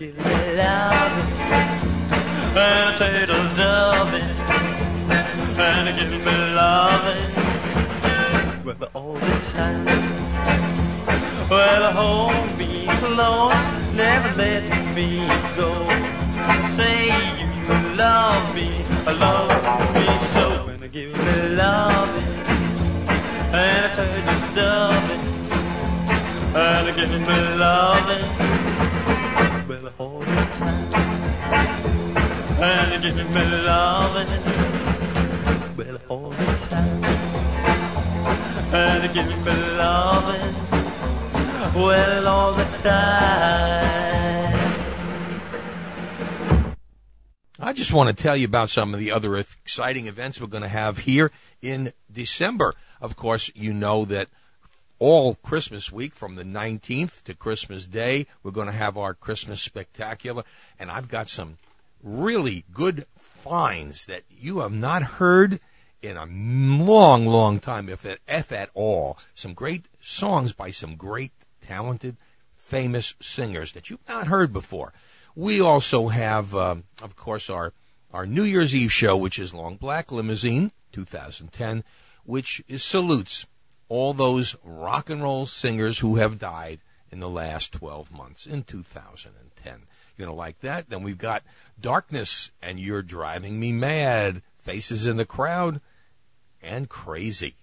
give 0.00 0.16
me 0.16 0.54
love 0.56 1.12
and 2.56 3.02
a 3.02 3.22
of 3.28 3.58
loving, 3.58 4.30
and 5.60 5.86
give 5.98 6.10
me 6.24 6.36
loving, 6.56 7.32
well 8.64 8.88
all 8.94 9.12
the 9.12 9.36
time. 9.52 9.84
Well, 11.50 11.92
hold 11.92 12.56
me 12.56 12.86
close, 13.00 13.52
never 13.94 14.32
let 14.36 14.64
me 14.96 15.08
go. 15.58 15.70
Say 16.78 17.12
you 17.38 17.48
love 17.94 18.54
me, 18.54 18.68
love 19.04 19.94
me 19.94 20.06
so, 20.32 20.68
and 20.68 20.90
give 20.90 21.12
me 21.12 21.34
loving, 21.56 22.32
and 23.52 23.98
a 24.00 24.08
of 24.32 24.56
loving, 24.56 25.24
and 26.56 26.86
give 26.96 27.20
me 27.20 27.38
loving, 27.58 28.24
time, 29.80 30.22
and 32.60 33.04
me 33.04 33.44
loving, 33.64 34.28
well 35.76 35.98
the 35.98 36.68
time, 36.68 37.04
and 38.74 39.14
me 39.14 39.52
loving 39.76 40.54
well 41.74 42.26
all 42.28 42.54
the 42.54 42.64
time. 42.82 43.60
I 47.58 47.72
just 47.72 47.92
want 47.92 48.08
to 48.14 48.22
tell 48.22 48.36
you 48.36 48.46
about 48.46 48.70
some 48.70 48.94
of 48.94 49.00
the 49.00 49.12
other 49.12 49.36
exciting 49.36 50.06
events 50.06 50.40
we're 50.40 50.46
going 50.46 50.62
to 50.62 50.68
have 50.68 50.98
here 50.98 51.30
in 51.62 51.92
December. 52.10 52.74
Of 53.00 53.16
course, 53.16 53.50
you 53.54 53.72
know 53.72 54.04
that 54.06 54.28
all 55.00 55.34
Christmas 55.36 55.90
week 55.90 56.14
from 56.14 56.36
the 56.36 56.44
19th 56.44 57.24
to 57.24 57.34
Christmas 57.34 57.86
Day, 57.86 58.26
we're 58.42 58.50
going 58.52 58.66
to 58.66 58.72
have 58.72 58.96
our 58.96 59.14
Christmas 59.14 59.62
spectacular. 59.62 60.44
And 60.78 60.90
I've 60.90 61.08
got 61.08 61.28
some 61.28 61.56
really 62.02 62.64
good 62.72 63.06
finds 63.16 64.04
that 64.06 64.22
you 64.30 64.60
have 64.60 64.74
not 64.74 65.02
heard 65.02 65.58
in 66.02 66.16
a 66.16 66.26
long, 66.26 67.26
long 67.26 67.60
time, 67.60 67.88
if 67.88 68.04
at, 68.04 68.18
if 68.28 68.52
at 68.52 68.70
all. 68.74 69.18
Some 69.34 69.54
great 69.54 69.86
songs 70.00 70.52
by 70.52 70.70
some 70.70 70.96
great, 70.96 71.32
talented, 71.62 72.16
famous 72.56 73.14
singers 73.20 73.72
that 73.72 73.88
you've 73.88 74.06
not 74.08 74.26
heard 74.26 74.52
before. 74.52 74.92
We 75.34 75.60
also 75.60 76.08
have, 76.08 76.54
um, 76.54 76.84
of 77.02 77.16
course, 77.16 77.48
our 77.48 77.72
our 78.12 78.26
New 78.26 78.42
Year's 78.42 78.74
Eve 78.74 78.92
show, 78.92 79.16
which 79.16 79.38
is 79.38 79.54
Long 79.54 79.76
Black 79.76 80.10
Limousine 80.10 80.72
2010, 80.92 81.84
which 82.24 82.60
is 82.66 82.82
salutes 82.82 83.46
all 83.90 84.14
those 84.14 84.56
rock 84.64 85.10
and 85.10 85.22
roll 85.22 85.44
singers 85.44 85.98
who 85.98 86.16
have 86.16 86.38
died 86.38 86.78
in 87.10 87.20
the 87.20 87.28
last 87.28 87.72
12 87.72 88.10
months 88.12 88.46
in 88.46 88.62
2010. 88.62 89.72
You're 90.16 90.26
going 90.26 90.34
to 90.34 90.38
like 90.38 90.60
that? 90.60 90.88
Then 90.88 91.02
we've 91.02 91.18
got 91.18 91.42
Darkness 91.78 92.52
and 92.62 92.78
You're 92.78 93.02
Driving 93.02 93.58
Me 93.58 93.72
Mad, 93.72 94.42
Faces 94.56 95.06
in 95.06 95.16
the 95.16 95.24
Crowd, 95.26 95.80
and 96.62 96.88
Crazy, 96.88 97.56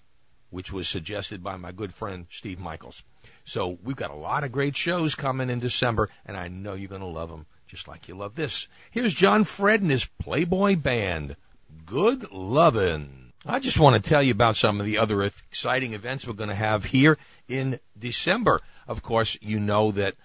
which 0.50 0.72
was 0.72 0.88
suggested 0.88 1.42
by 1.42 1.56
my 1.56 1.72
good 1.72 1.94
friend 1.94 2.28
Steve 2.30 2.60
Michaels. 2.60 3.04
So 3.46 3.80
we've 3.82 3.96
got 3.96 4.12
a 4.12 4.16
lot 4.16 4.44
of 4.44 4.52
great 4.52 4.76
shows 4.76 5.16
coming 5.16 5.50
in 5.50 5.60
December, 5.60 6.10
and 6.26 6.36
I 6.36 6.50
know 6.50 6.74
you're 6.74 6.90
going 6.90 7.02
to 7.02 7.08
love 7.08 7.30
them 7.30 7.46
just 7.68 7.88
like 7.88 8.08
you 8.08 8.16
love 8.16 8.36
this. 8.36 8.68
Here's 8.92 9.14
John 9.14 9.46
Fred 9.46 9.82
and 9.82 9.92
his 9.92 10.06
Playboy 10.06 10.76
Band. 10.76 11.38
Good 11.86 12.30
lovin'. 12.32 13.27
I 13.50 13.60
just 13.60 13.80
want 13.80 13.96
to 13.96 14.10
tell 14.10 14.22
you 14.22 14.34
about 14.34 14.58
some 14.58 14.82
of 14.82 14.86
the 14.86 14.98
other 14.98 15.24
exciting 15.24 15.94
events 15.94 16.28
we're 16.28 16.34
going 16.34 16.50
to 16.50 16.56
have 16.56 16.84
here 16.84 17.18
in 17.48 17.80
December. 17.98 18.60
Of 18.90 19.02
course, 19.02 19.38
you 19.42 19.58
know 19.58 19.90
that 19.92 20.16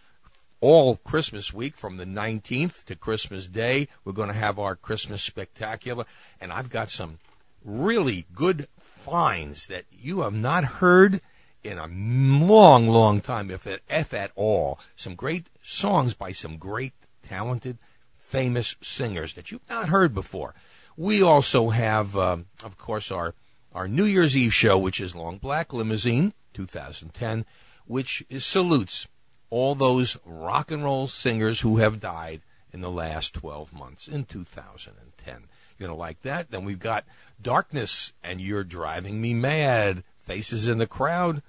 all 0.61 0.97
Christmas 0.97 1.53
week 1.53 1.77
from 1.77 1.99
the 1.99 2.05
19th 2.05 2.83
to 2.87 2.97
Christmas 2.97 3.47
Day, 3.47 3.87
we're 4.05 4.13
going 4.13 4.31
to 4.31 4.35
have 4.35 4.59
our 4.59 4.75
Christmas 4.75 5.23
spectacular. 5.23 6.05
And 6.41 6.53
I've 6.53 6.69
got 6.69 6.91
some 6.91 7.21
really 7.65 8.27
good 8.35 8.67
finds 8.77 9.69
that 9.69 9.85
you 9.93 10.23
have 10.23 10.35
not 10.35 10.65
heard 10.65 11.21
in 11.63 11.79
a 11.79 11.87
long, 11.87 12.89
long 12.89 13.21
time, 13.21 13.53
if 13.53 13.69
at, 13.69 13.83
if 13.89 14.13
at 14.13 14.33
all. 14.35 14.81
Some 14.97 15.15
great 15.15 15.47
songs 15.63 16.13
by 16.13 16.33
some 16.33 16.57
great, 16.57 16.95
talented, 17.23 17.79
famous 18.19 18.75
singers 18.83 19.35
that 19.35 19.53
you've 19.53 19.69
not 19.71 19.91
heard 19.91 20.13
before. 20.13 20.57
We 20.97 21.23
also 21.23 21.71
have, 21.71 22.17
um, 22.17 22.47
of 22.63 22.77
course, 22.77 23.11
our 23.11 23.35
our 23.75 23.89
New 23.89 24.05
Year's 24.05 24.37
Eve 24.37 24.53
show, 24.53 24.77
which 24.77 25.01
is 25.01 25.15
Long 25.15 25.39
Black 25.39 25.73
Limousine 25.73 26.35
2010, 26.53 27.47
which 27.87 28.23
is 28.29 28.45
salutes 28.45 29.09
all 29.49 29.75
those 29.75 30.17
rock 30.25 30.71
and 30.71 30.85
roll 30.85 31.09
singers 31.09 31.61
who 31.61 31.79
have 31.79 32.01
died 32.01 32.43
in 32.73 32.81
the 32.81 32.91
last 32.91 33.35
12 33.35 33.73
months 33.73 34.09
in 34.09 34.25
2010. 34.25 35.35
You're 35.79 35.89
going 35.89 35.97
to 35.97 36.01
like 36.01 36.23
that? 36.23 36.51
Then 36.51 36.65
we've 36.65 36.79
got 36.79 37.05
Darkness 37.41 38.13
and 38.23 38.41
You're 38.41 38.65
Driving 38.65 39.21
Me 39.21 39.35
Mad, 39.35 40.05
Faces 40.19 40.69
in 40.69 40.79
the 40.79 40.87
Crowd, 40.87 41.43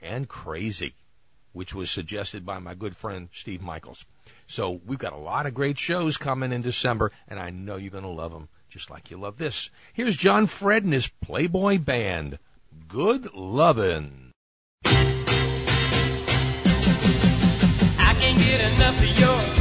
and 0.00 0.28
Crazy, 0.28 0.94
which 1.52 1.74
was 1.74 1.90
suggested 1.90 2.44
by 2.44 2.58
my 2.58 2.74
good 2.74 2.96
friend 2.96 3.28
Steve 3.32 3.62
Michaels. 3.62 4.06
So 4.46 4.80
we've 4.84 4.98
got 4.98 5.12
a 5.12 5.16
lot 5.18 5.46
of 5.46 5.54
great 5.54 5.78
shows 5.78 6.16
coming 6.16 6.52
in 6.52 6.62
December, 6.62 7.12
and 7.28 7.38
I 7.38 7.50
know 7.50 7.76
you're 7.76 7.90
going 7.90 8.02
to 8.02 8.10
love 8.10 8.32
them 8.32 8.48
just 8.70 8.88
like 8.88 9.10
you 9.10 9.16
love 9.16 9.38
this. 9.38 9.68
Here's 9.92 10.16
John 10.16 10.46
Fred 10.46 10.84
and 10.84 10.92
his 10.92 11.08
Playboy 11.08 11.78
Band. 11.78 12.38
Good 12.86 13.34
lovin'. 13.34 14.30
I 14.84 14.92
can't 18.18 18.38
get 18.38 18.60
enough 18.72 18.96
of 18.96 19.18
your 19.18 19.59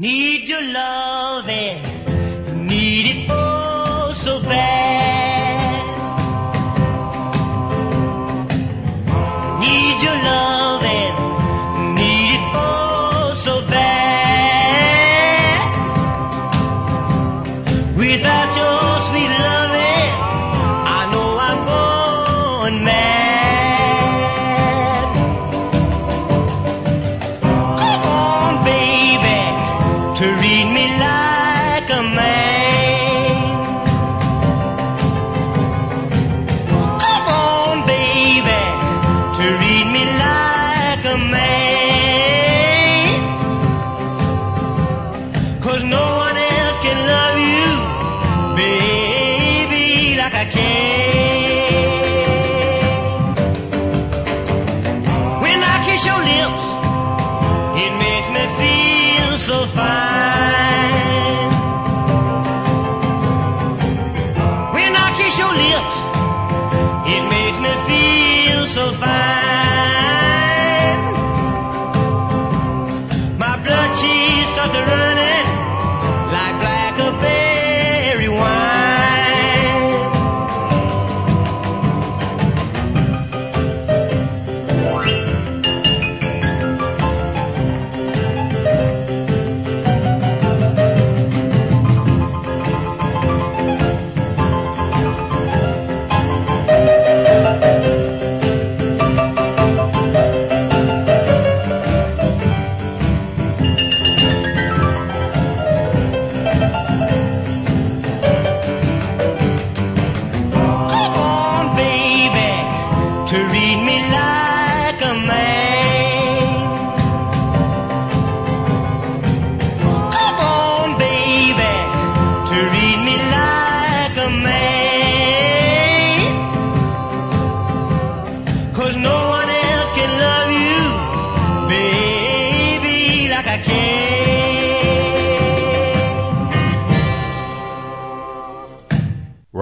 Need 0.00 0.48
your 0.48 0.62
loving. 0.72 1.89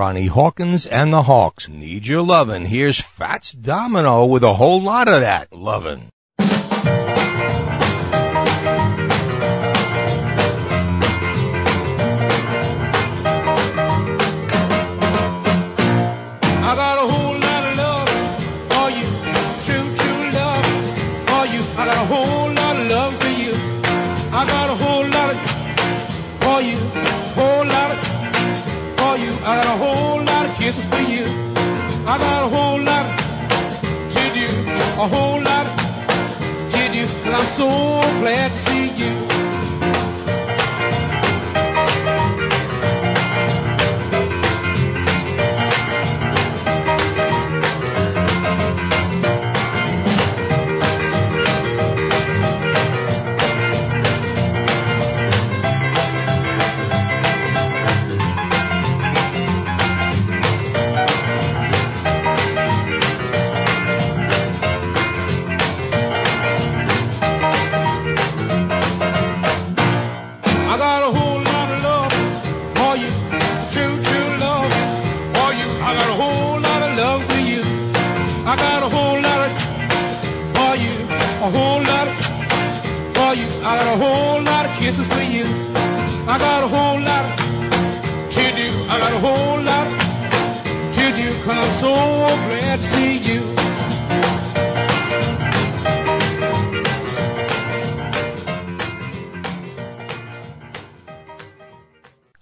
Johnny 0.09 0.29
Hawkins 0.29 0.87
and 0.87 1.13
the 1.13 1.25
Hawks. 1.25 1.69
Need 1.69 2.07
your 2.07 2.23
lovin'. 2.23 2.65
Here's 2.65 2.99
Fats 2.99 3.53
Domino 3.53 4.25
with 4.25 4.43
a 4.43 4.55
whole 4.55 4.81
lot 4.81 5.07
of 5.07 5.21
that 5.21 5.53
lovin'. 5.53 6.09
lot 32.89 33.07
to 34.15 34.23
do, 34.39 34.47
a 35.05 35.07
whole 35.15 35.41
lot 35.43 35.67
to 36.75 36.83
do. 36.93 37.05
And 37.27 37.35
I'm 37.35 37.49
so 37.61 37.69
glad 38.21 38.53
to 38.53 38.59
see 38.59 38.89
you. 39.01 39.28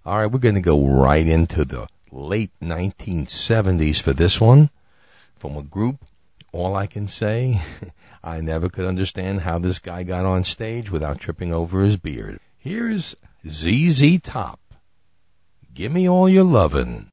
All 0.06 0.18
right, 0.18 0.30
we're 0.30 0.38
going 0.38 0.54
to 0.54 0.60
go 0.60 0.86
right 0.86 1.26
into 1.26 1.64
the 1.64 1.88
late 2.12 2.52
1970s 2.62 4.00
for 4.00 4.12
this 4.12 4.40
one 4.40 4.70
from 5.36 5.56
a 5.56 5.64
group. 5.64 5.96
All 6.52 6.76
I 6.76 6.86
can 6.86 7.08
say, 7.08 7.60
I 8.22 8.40
never 8.40 8.68
could 8.68 8.84
understand 8.84 9.40
how 9.40 9.58
this 9.58 9.80
guy 9.80 10.04
got 10.04 10.24
on 10.24 10.44
stage 10.44 10.92
without 10.92 11.18
tripping 11.18 11.52
over 11.52 11.82
his 11.82 11.96
beard. 11.96 12.38
Here's 12.56 13.16
ZZ 13.50 14.20
Top. 14.22 14.60
Give 15.74 15.90
me 15.90 16.08
all 16.08 16.28
your 16.28 16.44
lovin'. 16.44 17.08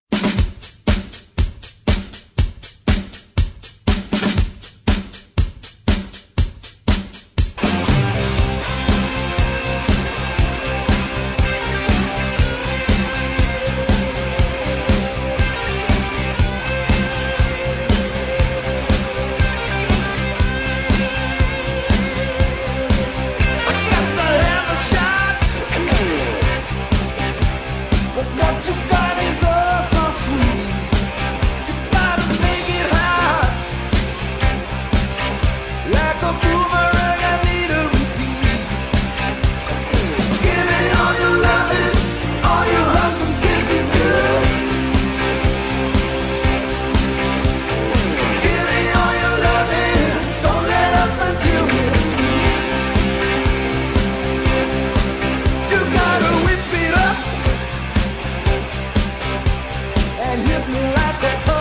that 61.22 61.53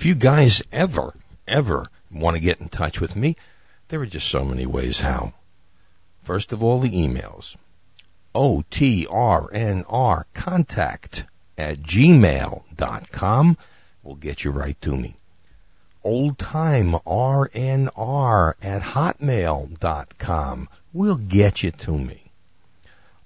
if 0.00 0.06
you 0.06 0.14
guys 0.14 0.62
ever, 0.72 1.12
ever 1.46 1.88
want 2.10 2.34
to 2.34 2.40
get 2.40 2.58
in 2.58 2.70
touch 2.70 3.02
with 3.02 3.14
me, 3.14 3.36
there 3.88 4.00
are 4.00 4.06
just 4.06 4.28
so 4.28 4.46
many 4.46 4.64
ways 4.64 5.00
how. 5.00 5.34
First 6.22 6.54
of 6.54 6.62
all, 6.62 6.80
the 6.80 6.88
emails. 6.88 7.54
O-T-R-N-R 8.34 10.26
contact 10.32 11.24
at 11.58 11.82
gmail.com 11.82 13.58
will 14.02 14.14
get 14.14 14.42
you 14.42 14.50
right 14.50 14.80
to 14.80 14.96
me. 14.96 15.16
Old 16.02 16.38
time 16.38 16.92
RNR 17.06 18.54
at 18.62 18.82
hotmail.com 18.82 20.68
will 20.94 21.16
get 21.16 21.62
you 21.62 21.72
to 21.72 21.98
me. 21.98 22.32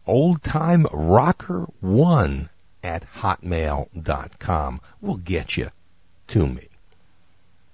Old 0.09 0.43
time 0.43 0.87
rocker 0.93 1.69
one 1.81 2.49
at 2.83 3.07
hotmail.com 3.19 4.81
will 5.01 5.19
get 5.19 5.57
you 5.57 5.71
to 6.29 6.47
me. 6.47 6.69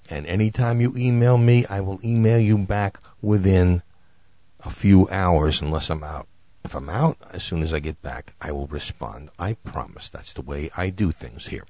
And 0.08 0.26
anytime 0.26 0.80
you 0.80 0.92
email 0.96 1.38
me, 1.38 1.64
I 1.66 1.80
will 1.80 2.00
email 2.04 2.38
you 2.38 2.58
back 2.58 2.98
within 3.22 3.82
a 4.64 4.70
few 4.70 5.08
hours 5.08 5.60
unless 5.60 5.88
I'm 5.88 6.02
out. 6.02 6.26
If 6.64 6.74
I'm 6.74 6.88
out, 6.88 7.16
as 7.30 7.42
soon 7.42 7.62
as 7.62 7.72
I 7.72 7.78
get 7.78 8.02
back, 8.02 8.34
I 8.40 8.52
will 8.52 8.66
respond. 8.66 9.30
I 9.38 9.54
promise 9.54 10.08
that's 10.08 10.32
the 10.32 10.42
way 10.42 10.70
I 10.76 10.90
do 10.90 11.12
things 11.12 11.46
here. 11.46 11.64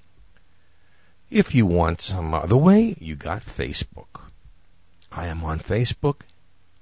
If 1.30 1.54
you 1.54 1.64
want 1.64 2.00
some 2.00 2.34
other 2.34 2.56
way, 2.56 2.96
you 2.98 3.14
got 3.14 3.42
Facebook. 3.42 4.22
I 5.12 5.26
am 5.26 5.44
on 5.44 5.60
Facebook. 5.60 6.22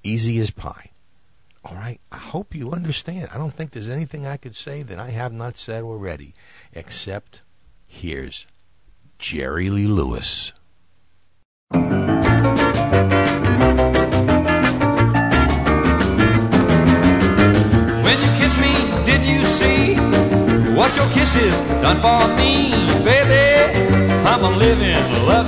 Easy 0.04 0.38
as 0.38 0.52
pie. 0.52 0.91
All 1.64 1.76
right, 1.76 2.00
I 2.10 2.16
hope 2.16 2.56
you 2.56 2.72
understand. 2.72 3.28
I 3.32 3.38
don't 3.38 3.54
think 3.54 3.70
there's 3.70 3.88
anything 3.88 4.26
I 4.26 4.36
could 4.36 4.56
say 4.56 4.82
that 4.82 4.98
I 4.98 5.10
have 5.10 5.32
not 5.32 5.56
said 5.56 5.84
already, 5.84 6.34
except 6.72 7.42
here's 7.86 8.46
Jerry 9.18 9.70
Lee 9.70 9.86
Lewis. 9.86 10.52
When 11.70 11.86
you 18.20 18.30
kiss 18.40 18.58
me, 18.58 18.74
did 19.06 19.24
you 19.24 19.44
see 19.44 19.94
what 20.74 20.96
your 20.96 21.08
kisses 21.10 21.54
done 21.80 22.00
for 22.00 22.26
me, 22.36 22.70
baby? 23.04 24.02
I'm 24.26 24.42
a 24.42 24.50
living, 24.50 24.96
loving 25.26 25.41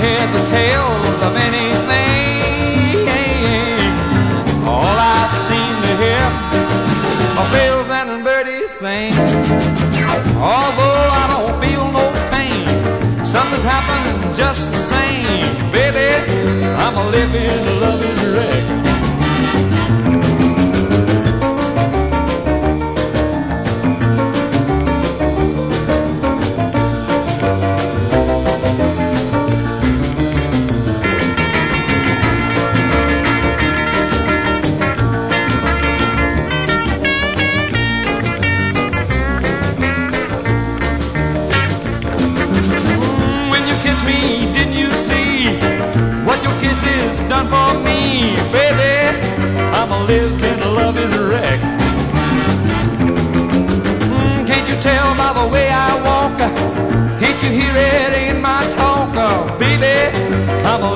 heads 0.00 0.32
or 0.38 0.46
tails 0.48 1.18
of 1.28 1.36
anything. 1.36 2.40
All 4.66 4.96
I 5.16 5.20
seem 5.46 5.74
to 5.86 5.92
hear 6.02 6.24
are 7.40 7.50
bells 7.54 7.90
and 8.00 8.24
birdies 8.24 8.70
sing. 8.80 9.12
Although 10.40 11.06
I 11.22 11.24
don't 11.32 11.56
feel 11.62 11.86
no 11.98 12.06
pain, 12.32 12.66
something's 13.24 13.66
happened 13.74 14.34
just 14.34 14.70
the 14.70 14.82
same. 14.94 15.70
Baby, 15.70 16.08
I'm 16.82 16.96
a 16.96 17.06
living, 17.16 17.80
loving 17.84 18.20
wreck. 18.34 18.89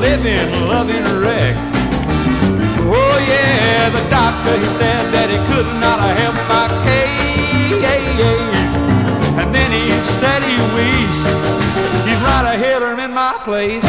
Living, 0.04 0.50
loving 0.68 1.06
wreck. 1.22 1.56
Oh 2.96 3.16
yeah, 3.32 3.88
the 3.96 4.04
doctor 4.10 4.54
he 4.62 4.68
said 4.80 5.02
that 5.16 5.28
he 5.32 5.38
could 5.48 5.68
not 5.84 5.98
help 6.20 6.36
my 6.54 6.66
case, 6.84 8.72
and 9.40 9.48
then 9.56 9.70
he 9.72 9.84
said 10.20 10.40
he 10.50 10.56
wished 10.76 11.26
he's 12.06 12.20
right 12.28 12.46
ahead 12.54 12.82
him 12.82 12.98
in 13.06 13.12
my 13.12 13.32
place. 13.48 13.88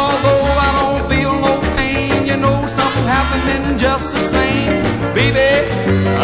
Although 0.00 0.46
I 0.66 0.70
don't 0.78 1.02
feel 1.10 1.34
no 1.46 1.54
pain, 1.76 2.26
you 2.26 2.36
know 2.36 2.66
something 2.66 3.06
happening 3.16 3.78
just 3.78 4.12
the 4.14 4.24
same, 4.34 4.82
baby. 5.14 5.50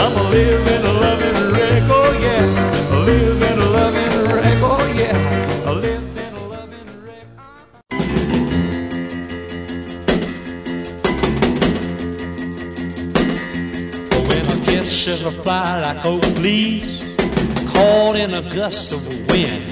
I'm 0.00 0.14
a 0.22 0.24
living, 0.34 0.84
loving 1.04 1.38
wreck, 1.52 1.82
oh 1.98 2.10
yeah, 2.26 2.94
a 2.94 2.98
living, 3.06 3.37
like 15.94 16.04
oak 16.04 16.22
leaves, 16.40 17.02
caught 17.72 18.14
in 18.14 18.34
a 18.34 18.42
gust 18.54 18.92
of 18.92 19.00
wind. 19.30 19.64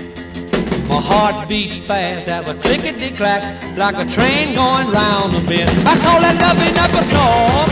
My 0.88 0.98
heart 0.98 1.46
beats 1.46 1.76
fast, 1.86 2.26
have 2.26 2.48
a 2.48 2.54
clickety 2.54 3.10
clack, 3.14 3.42
like 3.76 3.96
a 3.96 4.10
train 4.10 4.54
going 4.54 4.88
round 4.90 5.34
the 5.34 5.42
bend. 5.46 5.68
I 5.86 5.94
call 6.04 6.18
that 6.24 6.36
loving 6.46 6.76
up 6.84 6.92
a 7.00 7.02
storm. 7.10 7.68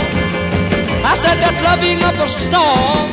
I 1.11 1.15
said 1.23 1.37
that's 1.43 1.61
loving 1.71 2.03
up 2.09 2.19
a 2.27 2.29
storm. 2.45 3.07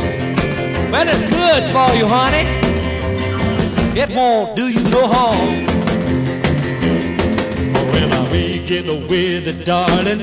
Well, 0.91 1.07
it's 1.13 1.25
good 1.39 1.63
for 1.75 1.89
you, 1.99 2.07
honey. 2.17 2.45
It 3.97 4.09
won't 4.09 4.57
do 4.57 4.67
you 4.67 4.83
no 4.89 5.07
harm. 5.07 5.65
When 7.93 8.11
I 8.11 8.31
wake 8.31 8.69
in 8.69 9.07
with 9.07 9.47
it, 9.47 9.65
darling, 9.65 10.21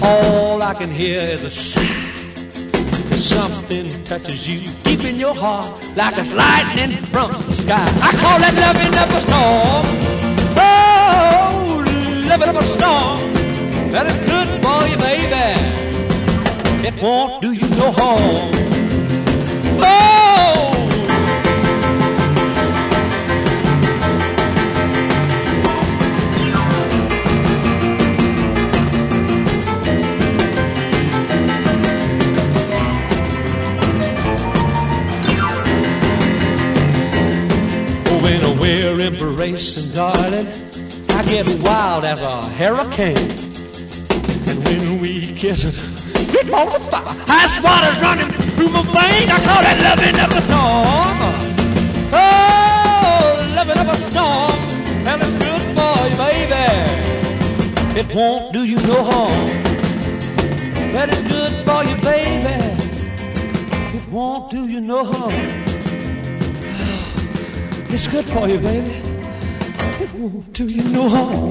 all 0.00 0.62
I 0.62 0.74
can 0.74 0.92
hear 0.92 1.20
is 1.20 1.42
a 1.42 1.50
sigh. 1.50 1.93
Something 3.34 4.04
touches 4.04 4.48
you 4.48 4.60
deep 4.84 5.04
in 5.04 5.18
your 5.18 5.34
heart 5.34 5.66
like 5.96 6.16
it's 6.18 6.32
lightning 6.32 6.96
from 7.12 7.32
the 7.32 7.54
sky. 7.54 7.86
I 8.00 8.12
call 8.22 8.38
that 8.38 8.54
loving 8.64 8.94
up 9.02 9.10
a 9.10 9.20
storm. 9.20 9.84
Oh, 10.56 11.84
loving 12.28 12.48
up 12.48 12.62
a 12.62 12.64
storm. 12.64 13.18
That 13.90 14.06
is 14.06 14.18
good 14.30 14.48
for 14.62 14.86
you, 14.88 14.96
baby. 14.98 15.84
It 16.86 16.94
won't 17.02 17.42
do 17.42 17.52
you 17.52 17.68
no 17.70 17.90
harm. 17.90 18.52
Oh, 19.82 20.23
we're 39.52 39.92
darling, 39.92 40.46
I 41.10 41.22
get 41.24 41.46
wild 41.60 42.04
as 42.04 42.22
a 42.22 42.40
hurricane. 42.56 43.18
And 44.48 44.64
when 44.64 44.98
we 45.00 45.34
kiss 45.34 45.64
it, 45.64 45.74
it 46.34 46.48
on 46.50 46.70
fire. 46.90 47.14
Ice 47.28 47.60
water's 47.62 47.98
running 48.00 48.30
through 48.54 48.70
my 48.70 48.82
veins. 48.82 49.30
I 49.30 49.38
call 49.44 49.60
that 49.60 49.78
loving 49.84 50.18
up 50.18 50.30
a 50.30 50.40
storm. 50.40 51.18
Oh, 52.12 53.36
loving 53.54 53.76
up 53.76 53.88
a 53.88 53.96
storm. 53.98 54.58
And 55.06 55.20
it's 55.20 55.34
good 55.44 55.62
for 55.76 56.08
you, 56.08 56.16
baby. 56.24 56.68
It 58.00 58.06
won't 58.14 58.52
do 58.54 58.64
you 58.64 58.76
no 58.76 59.04
harm. 59.04 59.48
That 60.94 61.10
is 61.12 61.22
good 61.22 61.52
for 61.66 61.84
you, 61.84 61.96
baby. 61.96 62.56
It 63.98 64.08
won't 64.08 64.50
do 64.50 64.66
you 64.66 64.80
no 64.80 65.04
harm. 65.04 65.34
It's 67.90 68.08
good 68.08 68.24
for 68.24 68.48
you, 68.48 68.58
baby. 68.58 69.03
It 70.24 70.54
do 70.54 70.66
you 70.66 70.82
no 70.84 71.06
harm. 71.10 71.50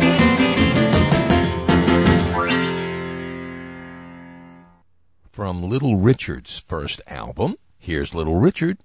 From 5.31 5.61
Little 5.61 5.97
Richard's 5.97 6.57
first 6.57 6.99
album, 7.05 7.57
here's 7.77 8.15
Little 8.15 8.39
Richard. 8.39 8.79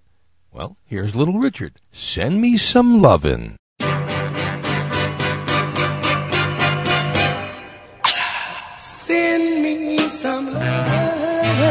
Well, 0.52 0.76
here's 0.84 1.14
Little 1.14 1.38
Richard. 1.38 1.80
Send 1.90 2.42
me 2.42 2.58
some 2.58 3.00
lovin'. 3.00 3.56
Send 8.78 9.62
me 9.62 9.98
some 10.10 10.52
loving. 10.52 11.68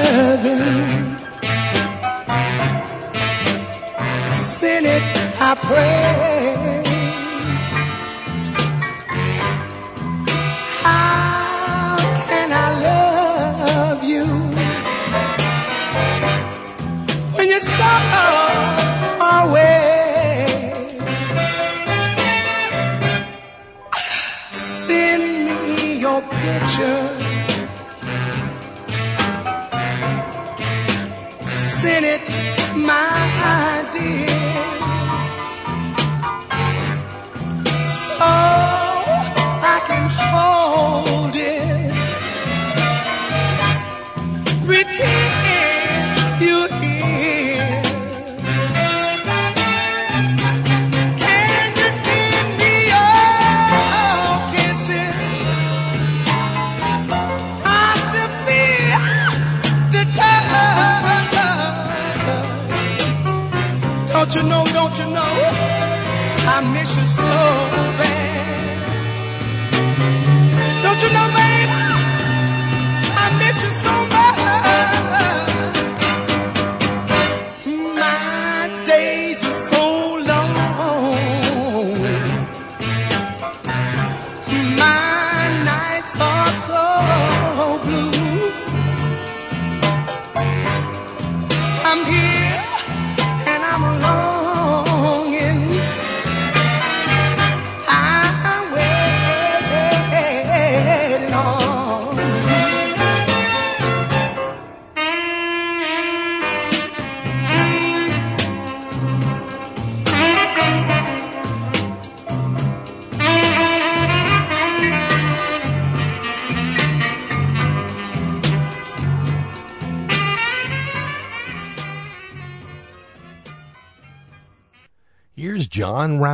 Send 4.32 4.88
it, 4.88 5.04
I 5.40 5.54
pray. 5.62 6.67
My 32.88 32.94
dear. 33.36 33.77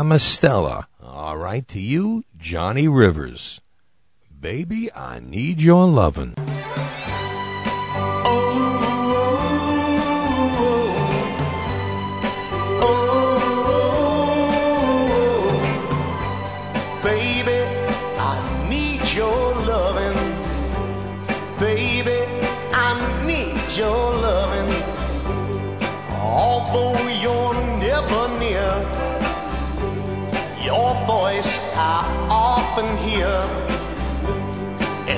John 0.03 0.09
Ramistella. 0.09 0.85
All 1.01 1.37
right, 1.37 1.65
to 1.69 1.79
you, 1.79 2.25
Johnny 2.37 2.89
Rivers. 2.89 3.61
Baby, 4.37 4.91
I 4.93 5.21
need 5.21 5.61
your 5.61 5.87
lovin'. 5.87 6.42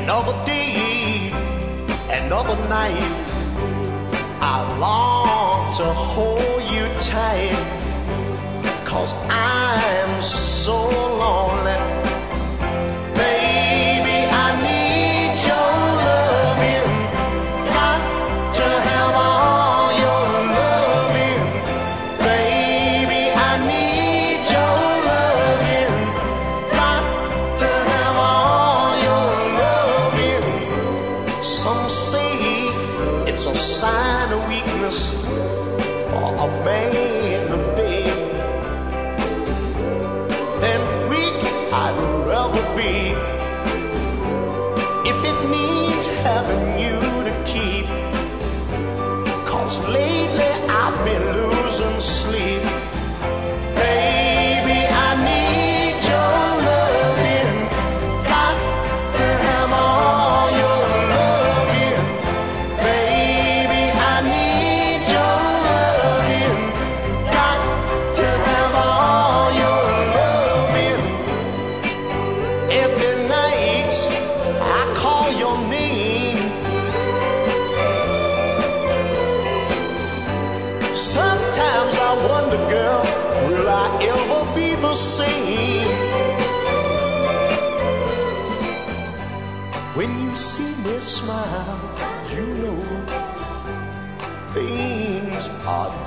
Another 0.06 0.46
day, 0.46 1.32
another 2.12 2.56
night, 2.70 2.94
I 4.40 4.78
long 4.78 5.76
to 5.78 5.84
hold 5.84 6.62
you 6.70 6.86
tight. 7.02 7.58
Cause 8.86 9.16
I'm 9.28 10.22
so 10.22 10.78
lonely. 10.78 12.05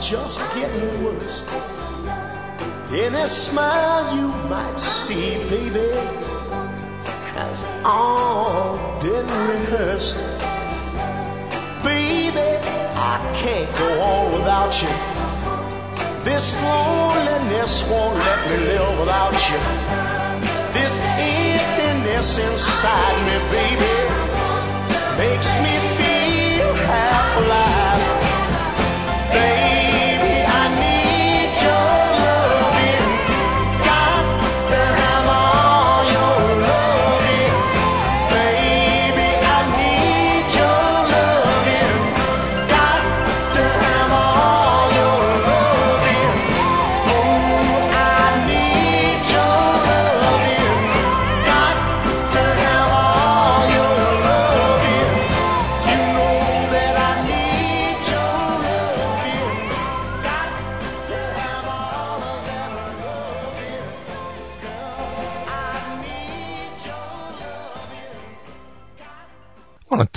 Just 0.00 0.38
getting 0.54 1.04
worse. 1.04 1.44
Any 2.90 3.26
smile 3.26 4.16
you 4.16 4.28
might 4.48 4.78
see, 4.78 5.38
baby, 5.50 5.90
has 7.34 7.64
all 7.84 8.78
been 9.02 9.26
rehearsed. 9.48 10.18
Baby, 11.82 12.58
I 12.94 13.18
can't 13.36 13.70
go 13.76 14.00
on 14.00 14.32
without 14.32 14.72
you. 14.82 14.88
This 16.24 16.54
loneliness 16.62 17.88
won't 17.90 18.16
let 18.18 18.40
me 18.48 18.56
live 18.56 18.98
without 19.00 19.38
you. 19.50 19.60
This 20.74 21.00
emptiness 21.18 22.38
inside 22.38 23.18
me, 23.26 23.36
baby, 23.50 23.96
makes 25.18 25.50
me 25.62 25.74
feel 25.98 26.72
half 26.86 27.44
alive. 27.44 28.17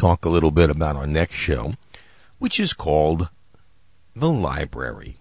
Talk 0.01 0.25
a 0.25 0.29
little 0.29 0.49
bit 0.49 0.71
about 0.71 0.95
our 0.95 1.05
next 1.05 1.35
show, 1.35 1.75
which 2.39 2.59
is 2.59 2.73
called 2.73 3.29
The 4.15 4.31
Library. 4.31 5.17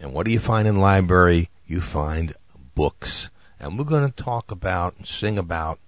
And 0.00 0.14
what 0.14 0.24
do 0.24 0.32
you 0.32 0.38
find 0.38 0.66
in 0.66 0.80
library? 0.80 1.50
You 1.66 1.82
find 1.82 2.32
books. 2.74 3.28
And 3.60 3.78
we're 3.78 3.84
going 3.84 4.10
to 4.10 4.22
talk 4.22 4.50
about 4.50 4.96
and 4.96 5.06
sing 5.06 5.38
about 5.38 5.78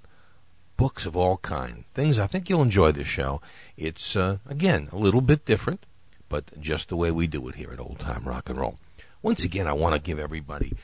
books 0.77 1.07
of 1.07 1.17
all 1.17 1.39
kind. 1.39 1.85
Things 1.95 2.19
I 2.19 2.27
think 2.27 2.51
you'll 2.51 2.61
enjoy 2.61 2.93
this 2.93 3.09
show. 3.09 3.41
It's 3.79 4.15
uh, 4.15 4.39
again 4.47 4.91
a 4.93 4.97
little 4.97 5.23
bit 5.23 5.47
different, 5.47 5.87
but 6.29 6.61
just 6.61 6.91
the 6.91 6.97
way 6.97 7.11
we 7.11 7.27
do 7.27 7.49
it 7.49 7.55
here 7.55 7.71
at 7.73 7.81
Old 7.81 7.99
Time 7.99 8.25
Rock 8.25 8.51
and 8.51 8.59
Roll. 8.59 8.79
Once 9.23 9.43
again, 9.43 9.67
I 9.67 9.73
want 9.73 9.95
to 9.95 10.07
give 10.07 10.19
everybody 10.19 10.75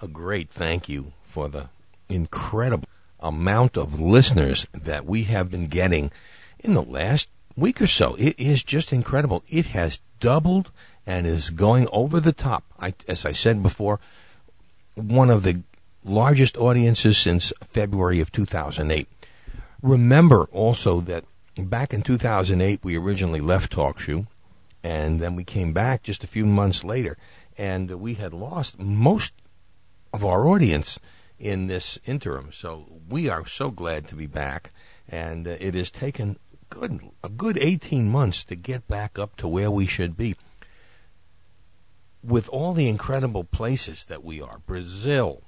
a 0.00 0.08
great 0.08 0.50
thank 0.50 0.88
you 0.88 1.12
for 1.22 1.48
the 1.48 1.68
incredible 2.08 2.88
amount 3.20 3.76
of 3.76 4.00
listeners 4.00 4.66
that 4.72 5.06
we 5.06 5.24
have 5.24 5.48
been 5.48 5.68
getting 5.68 6.10
in 6.62 6.74
the 6.74 6.82
last 6.82 7.28
week 7.56 7.80
or 7.80 7.86
so. 7.86 8.14
It 8.16 8.38
is 8.38 8.62
just 8.62 8.92
incredible. 8.92 9.42
It 9.48 9.66
has 9.66 10.00
doubled 10.20 10.70
and 11.06 11.26
is 11.26 11.50
going 11.50 11.88
over 11.92 12.20
the 12.20 12.32
top. 12.32 12.64
I, 12.78 12.94
as 13.08 13.24
I 13.24 13.32
said 13.32 13.62
before, 13.62 14.00
one 14.94 15.30
of 15.30 15.42
the 15.42 15.62
largest 16.04 16.56
audiences 16.56 17.18
since 17.18 17.52
February 17.68 18.20
of 18.20 18.32
2008. 18.32 19.08
Remember 19.82 20.44
also 20.52 21.00
that 21.00 21.24
back 21.56 21.92
in 21.92 22.02
2008, 22.02 22.80
we 22.82 22.96
originally 22.96 23.40
left 23.40 23.74
TalkShoe, 23.74 24.26
and 24.82 25.20
then 25.20 25.36
we 25.36 25.44
came 25.44 25.72
back 25.72 26.02
just 26.02 26.24
a 26.24 26.28
few 26.28 26.46
months 26.46 26.84
later, 26.84 27.16
and 27.56 27.90
we 28.00 28.14
had 28.14 28.32
lost 28.32 28.78
most 28.78 29.34
of 30.12 30.24
our 30.24 30.46
audience 30.48 30.98
in 31.38 31.66
this 31.66 31.98
interim. 32.06 32.50
So 32.52 32.86
we 33.08 33.28
are 33.28 33.46
so 33.46 33.70
glad 33.70 34.08
to 34.08 34.14
be 34.14 34.26
back, 34.26 34.70
and 35.08 35.46
uh, 35.46 35.56
it 35.58 35.74
has 35.74 35.90
taken 35.90 36.38
good 36.72 37.00
a 37.22 37.28
good 37.28 37.58
18 37.58 38.08
months 38.08 38.44
to 38.44 38.56
get 38.56 38.88
back 38.88 39.18
up 39.18 39.36
to 39.36 39.46
where 39.46 39.70
we 39.70 39.86
should 39.86 40.16
be. 40.16 40.34
With 42.24 42.48
all 42.48 42.72
the 42.72 42.88
incredible 42.88 43.44
places 43.44 44.04
that 44.06 44.24
we 44.24 44.40
are, 44.40 44.58
Brazil, 44.66 45.42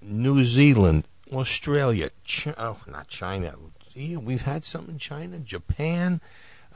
New 0.00 0.44
Zealand, 0.44 1.08
Australia, 1.32 2.10
oh, 2.58 2.78
not 2.86 3.08
China. 3.08 3.54
See, 3.92 4.16
We've 4.16 4.42
had 4.42 4.64
some 4.64 4.86
in 4.88 4.98
China, 4.98 5.38
Japan, 5.38 6.20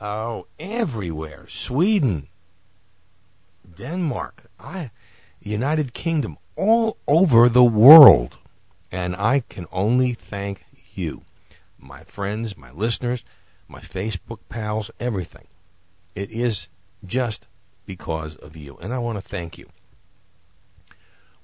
oh, 0.00 0.46
everywhere. 0.58 1.46
Sweden, 1.48 2.28
Denmark, 3.76 4.50
I, 4.58 4.90
United 5.40 5.92
Kingdom, 5.92 6.38
all 6.56 6.96
over 7.06 7.48
the 7.48 7.64
world. 7.64 8.38
And 8.90 9.14
I 9.14 9.44
can 9.48 9.66
only 9.70 10.14
thank 10.14 10.64
you, 10.94 11.22
my 11.78 12.02
friends, 12.04 12.56
my 12.56 12.72
listeners, 12.72 13.22
my 13.68 13.80
Facebook 13.80 14.40
pals, 14.48 14.90
everything. 14.98 15.46
It 16.14 16.30
is 16.30 16.68
just 17.06 17.46
because 17.86 18.34
of 18.36 18.56
you. 18.56 18.78
And 18.80 18.92
I 18.92 18.98
want 18.98 19.18
to 19.18 19.22
thank 19.22 19.58
you. 19.58 19.68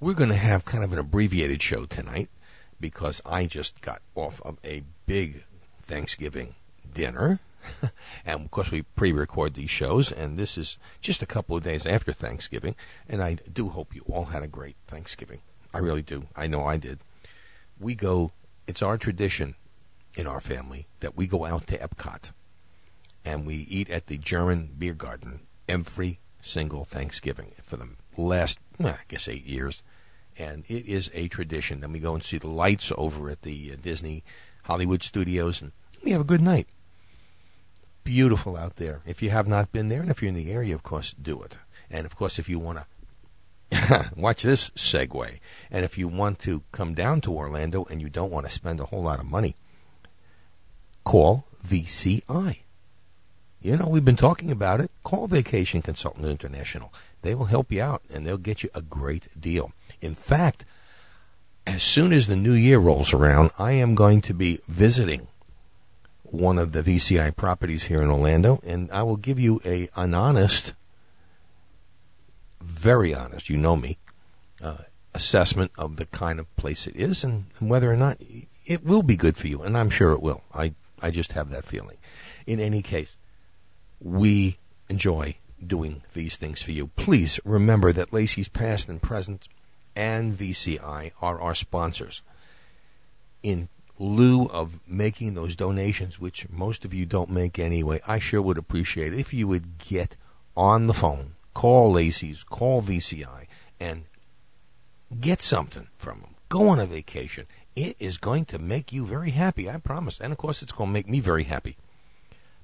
We're 0.00 0.14
going 0.14 0.30
to 0.30 0.36
have 0.36 0.64
kind 0.64 0.82
of 0.82 0.92
an 0.92 0.98
abbreviated 0.98 1.62
show 1.62 1.86
tonight 1.86 2.28
because 2.80 3.22
I 3.24 3.46
just 3.46 3.80
got 3.80 4.02
off 4.14 4.40
of 4.42 4.58
a 4.64 4.82
big 5.06 5.44
Thanksgiving 5.80 6.54
dinner. 6.92 7.40
and 8.26 8.44
of 8.44 8.50
course, 8.50 8.70
we 8.70 8.82
pre 8.82 9.12
record 9.12 9.54
these 9.54 9.70
shows, 9.70 10.12
and 10.12 10.36
this 10.36 10.58
is 10.58 10.76
just 11.00 11.22
a 11.22 11.26
couple 11.26 11.56
of 11.56 11.62
days 11.62 11.86
after 11.86 12.12
Thanksgiving. 12.12 12.74
And 13.08 13.22
I 13.22 13.34
do 13.50 13.70
hope 13.70 13.94
you 13.94 14.02
all 14.10 14.26
had 14.26 14.42
a 14.42 14.48
great 14.48 14.76
Thanksgiving. 14.86 15.40
I 15.72 15.78
really 15.78 16.02
do. 16.02 16.26
I 16.36 16.46
know 16.46 16.64
I 16.64 16.76
did. 16.76 16.98
We 17.80 17.94
go, 17.94 18.32
it's 18.66 18.82
our 18.82 18.98
tradition 18.98 19.54
in 20.16 20.26
our 20.26 20.40
family 20.40 20.86
that 21.00 21.16
we 21.16 21.26
go 21.26 21.44
out 21.44 21.66
to 21.66 21.78
Epcot 21.78 22.30
and 23.24 23.46
we 23.46 23.66
eat 23.68 23.88
at 23.90 24.06
the 24.06 24.18
German 24.18 24.70
beer 24.78 24.94
garden 24.94 25.40
every 25.68 26.20
single 26.40 26.84
Thanksgiving 26.84 27.52
for 27.62 27.76
the 27.76 27.88
last, 28.16 28.58
well, 28.78 28.94
I 28.94 29.04
guess, 29.08 29.28
eight 29.28 29.46
years. 29.46 29.82
And 30.36 30.64
it 30.68 30.86
is 30.86 31.10
a 31.14 31.28
tradition. 31.28 31.80
Then 31.80 31.92
we 31.92 32.00
go 32.00 32.14
and 32.14 32.22
see 32.22 32.38
the 32.38 32.48
lights 32.48 32.92
over 32.96 33.30
at 33.30 33.42
the 33.42 33.72
uh, 33.72 33.76
Disney 33.80 34.24
Hollywood 34.64 35.02
studios, 35.02 35.62
and 35.62 35.72
we 36.02 36.10
have 36.10 36.20
a 36.20 36.24
good 36.24 36.40
night. 36.40 36.66
Beautiful 38.02 38.56
out 38.56 38.76
there. 38.76 39.00
If 39.06 39.22
you 39.22 39.30
have 39.30 39.46
not 39.46 39.72
been 39.72 39.86
there, 39.86 40.00
and 40.00 40.10
if 40.10 40.20
you're 40.20 40.30
in 40.30 40.34
the 40.34 40.50
area, 40.50 40.74
of 40.74 40.82
course, 40.82 41.14
do 41.20 41.40
it. 41.42 41.56
And 41.88 42.04
of 42.04 42.16
course, 42.16 42.38
if 42.38 42.48
you 42.48 42.58
want 42.58 42.80
to 43.70 44.10
watch 44.16 44.42
this 44.42 44.70
segue, 44.70 45.38
and 45.70 45.84
if 45.84 45.96
you 45.96 46.08
want 46.08 46.40
to 46.40 46.62
come 46.72 46.94
down 46.94 47.20
to 47.22 47.32
Orlando 47.32 47.86
and 47.88 48.02
you 48.02 48.10
don't 48.10 48.32
want 48.32 48.46
to 48.46 48.52
spend 48.52 48.80
a 48.80 48.86
whole 48.86 49.02
lot 49.02 49.20
of 49.20 49.26
money, 49.26 49.54
call 51.04 51.44
VCI. 51.64 52.58
You 53.62 53.76
know, 53.76 53.86
we've 53.88 54.04
been 54.04 54.16
talking 54.16 54.50
about 54.50 54.80
it. 54.80 54.90
Call 55.04 55.26
Vacation 55.26 55.80
Consultant 55.80 56.26
International. 56.26 56.92
They 57.22 57.34
will 57.34 57.46
help 57.46 57.72
you 57.72 57.80
out 57.80 58.02
and 58.12 58.26
they'll 58.26 58.36
get 58.36 58.62
you 58.62 58.68
a 58.74 58.82
great 58.82 59.28
deal. 59.40 59.72
In 60.02 60.14
fact, 60.14 60.64
as 61.66 61.82
soon 61.82 62.12
as 62.12 62.26
the 62.26 62.36
new 62.36 62.52
year 62.52 62.78
rolls 62.78 63.14
around, 63.14 63.50
I 63.58 63.72
am 63.72 63.94
going 63.94 64.20
to 64.22 64.34
be 64.34 64.60
visiting 64.68 65.28
one 66.24 66.58
of 66.58 66.72
the 66.72 66.82
VCI 66.82 67.34
properties 67.36 67.84
here 67.84 68.02
in 68.02 68.10
Orlando, 68.10 68.60
and 68.64 68.90
I 68.90 69.02
will 69.02 69.16
give 69.16 69.38
you 69.38 69.60
a 69.64 69.88
an 69.96 70.14
honest, 70.14 70.74
very 72.60 73.14
honest, 73.14 73.48
you 73.48 73.56
know 73.56 73.76
me, 73.76 73.98
uh, 74.60 74.78
assessment 75.14 75.70
of 75.78 75.96
the 75.96 76.06
kind 76.06 76.40
of 76.40 76.54
place 76.56 76.86
it 76.86 76.96
is 76.96 77.22
and, 77.22 77.46
and 77.60 77.70
whether 77.70 77.90
or 77.90 77.96
not 77.96 78.18
it 78.66 78.84
will 78.84 79.02
be 79.02 79.16
good 79.16 79.36
for 79.36 79.46
you, 79.46 79.62
and 79.62 79.78
I'm 79.78 79.90
sure 79.90 80.12
it 80.12 80.22
will. 80.22 80.42
I 80.52 80.74
I 81.04 81.10
just 81.10 81.32
have 81.32 81.50
that 81.50 81.66
feeling. 81.66 81.98
In 82.46 82.58
any 82.58 82.80
case, 82.80 83.18
we 84.00 84.56
enjoy 84.88 85.36
doing 85.64 86.02
these 86.14 86.36
things 86.36 86.62
for 86.62 86.72
you. 86.72 86.86
Please 86.96 87.38
remember 87.44 87.92
that 87.92 88.10
Lacey's 88.10 88.48
Past 88.48 88.88
and 88.88 89.02
Present 89.02 89.46
and 89.94 90.32
VCI 90.32 91.10
are 91.20 91.38
our 91.38 91.54
sponsors. 91.54 92.22
In 93.42 93.68
lieu 93.98 94.46
of 94.46 94.80
making 94.86 95.34
those 95.34 95.54
donations, 95.56 96.18
which 96.18 96.48
most 96.48 96.86
of 96.86 96.94
you 96.94 97.04
don't 97.04 97.28
make 97.28 97.58
anyway, 97.58 98.00
I 98.06 98.18
sure 98.18 98.40
would 98.40 98.56
appreciate 98.56 99.12
if 99.12 99.34
you 99.34 99.46
would 99.46 99.76
get 99.76 100.16
on 100.56 100.86
the 100.86 100.94
phone, 100.94 101.34
call 101.52 101.92
Lacey's, 101.92 102.42
call 102.42 102.80
VCI, 102.80 103.46
and 103.78 104.04
get 105.20 105.42
something 105.42 105.88
from 105.98 106.22
them. 106.22 106.34
Go 106.48 106.68
on 106.68 106.78
a 106.78 106.86
vacation. 106.86 107.44
It 107.76 107.96
is 107.98 108.18
going 108.18 108.44
to 108.46 108.58
make 108.58 108.92
you 108.92 109.04
very 109.04 109.30
happy, 109.30 109.68
I 109.68 109.78
promise. 109.78 110.20
And 110.20 110.32
of 110.32 110.38
course, 110.38 110.62
it's 110.62 110.72
going 110.72 110.90
to 110.90 110.94
make 110.94 111.08
me 111.08 111.20
very 111.20 111.44
happy 111.44 111.76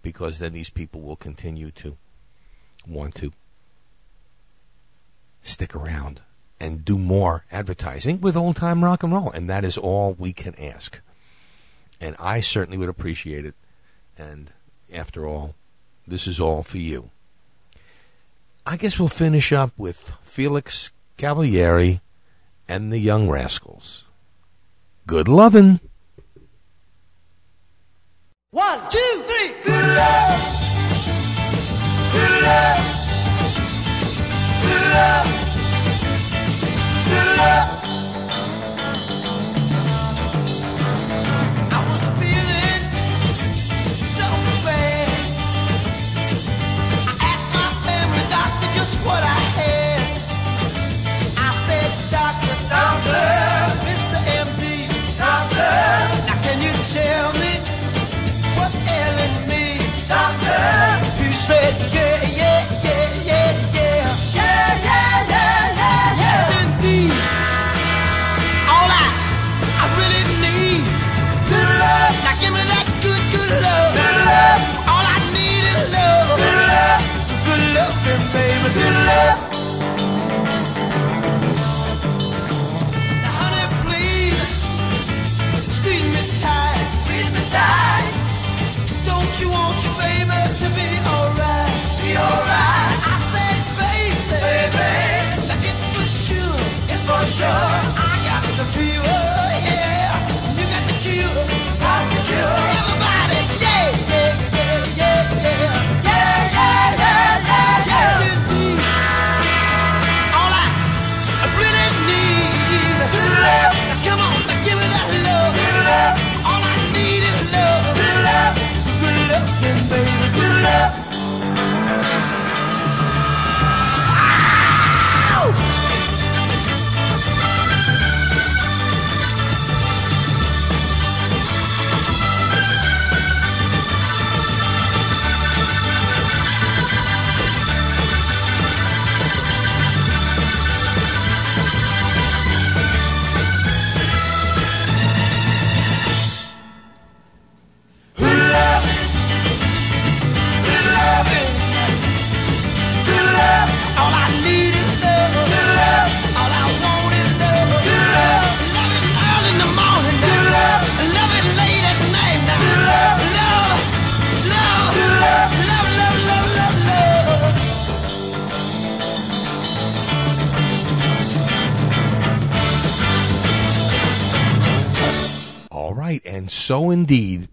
because 0.03 0.39
then 0.39 0.53
these 0.53 0.71
people 0.71 1.01
will 1.01 1.17
continue 1.17 1.71
to 1.73 1.97
want 2.87 3.15
to 3.17 3.33
stick 5.43 5.75
around 5.75 6.21
and 6.59 6.85
do 6.85 6.99
more 6.99 7.45
advertising 7.51 8.21
with 8.21 8.37
old 8.37 8.57
time 8.57 8.85
rock 8.85 9.03
and 9.03 9.13
roll. 9.13 9.31
And 9.31 9.49
that 9.49 9.65
is 9.65 9.79
all 9.79 10.15
we 10.19 10.33
can 10.33 10.55
ask. 10.57 11.01
And 12.01 12.15
I 12.19 12.41
certainly 12.41 12.79
would 12.79 12.89
appreciate 12.89 13.45
it. 13.45 13.55
And 14.17 14.53
after 14.93 15.27
all, 15.27 15.55
this 16.07 16.27
is 16.27 16.39
all 16.39 16.63
for 16.63 16.79
you. 16.79 17.11
I 18.67 18.77
guess 18.77 18.99
we'll 18.99 19.09
finish 19.09 19.53
up 19.53 19.73
with 19.77 20.13
Felix 20.23 20.91
Cavaliere 21.17 22.01
and 22.69 22.93
the 22.93 22.99
Young 22.99 23.29
Rascals. 23.29 24.05
Good 25.11 25.27
lovin'. 25.27 25.81
One, 28.53 28.79
two, 28.89 29.23
three. 29.25 29.49
Good 29.65 29.87
love. 29.97 30.41
Good 32.13 32.43
love. 32.43 32.81
Good 34.63 34.83
love. 34.95 35.27
Good 37.09 37.39
love. 37.39 37.80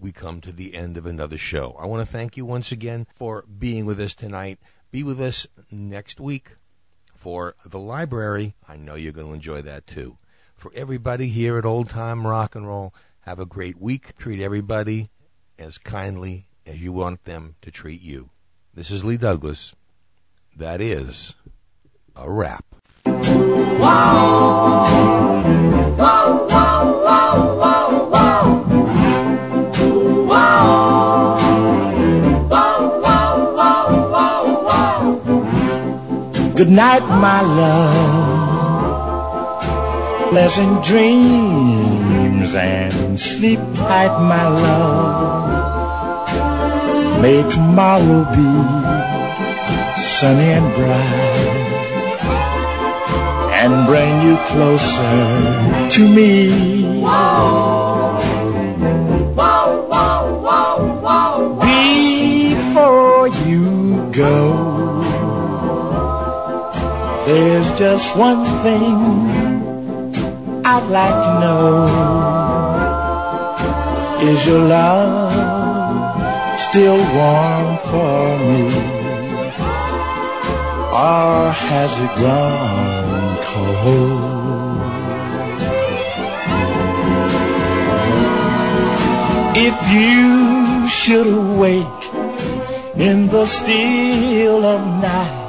We 0.08 0.14
come 0.14 0.40
to 0.40 0.54
the 0.54 0.74
end 0.74 0.96
of 0.96 1.06
another 1.06 1.38
show. 1.38 1.76
I 1.78 1.86
want 1.86 2.00
to 2.00 2.10
thank 2.10 2.38
you 2.38 2.46
once 2.46 2.72
again 2.72 3.08
for 3.14 3.42
being 3.42 3.86
with 3.86 4.00
us 4.00 4.14
tonight. 4.14 4.58
Be 4.90 5.04
with 5.04 5.20
us 5.20 5.48
next 5.70 6.22
week 6.22 6.52
for 7.14 7.56
the 7.66 7.78
library. 7.78 8.56
I 8.70 8.78
know 8.78 8.96
you're 8.96 9.12
going 9.12 9.28
to 9.28 9.34
enjoy 9.34 9.64
that 9.64 9.86
too. 9.86 10.18
For 10.56 10.72
everybody 10.74 11.28
here 11.28 11.58
at 11.58 11.66
Old 11.66 11.90
Time 11.90 12.26
Rock 12.26 12.56
and 12.56 12.66
Roll, 12.66 12.94
have 13.24 13.38
a 13.38 13.46
great 13.46 13.82
week. 13.82 14.18
Treat 14.18 14.42
everybody 14.42 15.10
as 15.60 15.78
kindly 15.78 16.48
as 16.66 16.82
you 16.82 16.94
want 16.94 17.26
them 17.26 17.56
to 17.62 17.70
treat 17.70 18.00
you. 18.00 18.30
This 18.74 18.92
is 18.92 19.04
Lee 19.04 19.18
Douglas. 19.18 19.76
That 20.56 20.80
is 20.80 21.36
a 22.16 22.32
wrap. 22.32 22.64
Good 36.58 36.72
night, 36.72 37.06
my 37.06 37.42
love. 37.42 38.80
Pleasant 40.32 40.84
dreams 40.84 42.56
and 42.56 43.20
sleep 43.20 43.60
tight, 43.76 44.18
my 44.18 44.48
love. 44.48 46.32
May 47.22 47.48
tomorrow 47.48 48.26
be 48.34 48.50
sunny 50.02 50.50
and 50.58 50.74
bright 50.74 51.48
and 53.62 53.86
bring 53.86 54.22
you 54.26 54.38
closer 54.50 55.20
to 55.92 56.02
me. 56.10 56.50
Before 62.50 63.28
you 63.46 64.10
go. 64.12 64.77
There's 67.28 67.70
just 67.78 68.16
one 68.16 68.46
thing 68.64 68.96
I'd 70.64 70.88
like 70.88 71.18
to 71.26 71.32
know. 71.42 71.68
Is 74.32 74.48
your 74.48 74.60
love 74.60 75.34
still 76.58 76.96
warm 76.96 77.78
for 77.90 78.38
me? 78.48 78.64
Or 80.96 81.52
has 81.68 81.92
it 82.06 82.14
grown 82.16 83.38
cold? 83.52 84.38
If 89.68 89.78
you 89.92 90.88
should 90.88 91.28
awake 91.28 92.04
in 92.96 93.28
the 93.28 93.46
still 93.48 94.64
of 94.64 94.82
night 95.02 95.47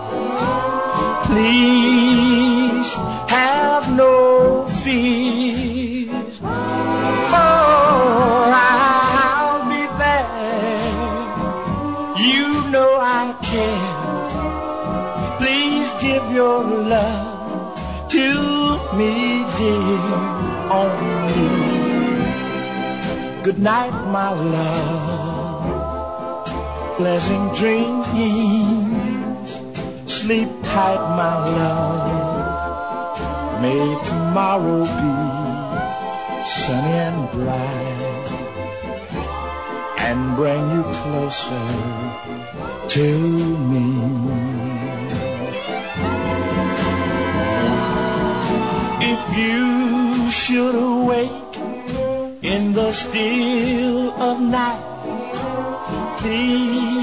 please 1.29 2.91
have 3.29 3.85
no 3.95 4.67
fears, 4.83 6.37
for 7.31 7.59
I'll 8.67 9.63
be 9.73 9.85
there. 10.03 10.89
You 12.29 12.47
know 12.73 12.91
I 13.21 13.25
care. 13.51 13.97
Please 15.41 15.89
give 16.01 16.25
your 16.33 16.61
love 16.95 17.79
to 18.17 18.29
me, 18.99 19.15
dear, 19.59 20.07
only. 20.81 21.53
Good 23.43 23.59
night, 23.59 23.97
my 24.17 24.31
love. 24.57 25.67
Pleasant 26.97 27.55
dreams 27.55 28.09
sleep 30.29 30.58
my 30.87 31.35
love. 31.59 32.29
May 33.63 33.85
tomorrow 34.05 34.85
be 35.01 35.15
sunny 36.47 36.97
and 37.07 37.31
bright 37.33 38.27
and 40.07 40.37
bring 40.37 40.65
you 40.75 40.85
closer 41.01 41.69
to 42.95 43.07
me. 43.71 43.89
If 49.13 49.23
you 49.43 50.31
should 50.31 50.77
awake 50.77 51.55
in 52.43 52.73
the 52.73 52.93
still 52.93 54.11
of 54.29 54.41
night, 54.41 54.85
please 56.19 56.98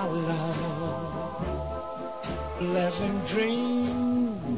my 0.00 0.06
love. 0.06 1.36
Pleasant 2.58 3.26
dreams 3.26 4.56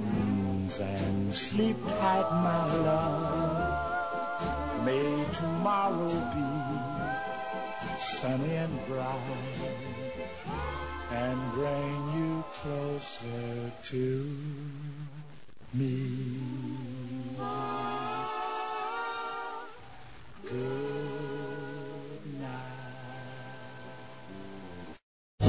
and 0.78 1.35
sleep 1.35 1.77
tight, 1.89 2.28
my 2.47 2.74
love. 2.89 4.85
May 4.85 5.24
tomorrow 5.35 6.10
be 6.35 6.48
sunny 7.98 8.55
and 8.55 8.86
bright 8.86 9.19
and 11.10 11.39
bring 11.52 12.01
you 12.19 12.44
closer 12.60 13.73
to 13.90 14.06
me. 15.74 15.93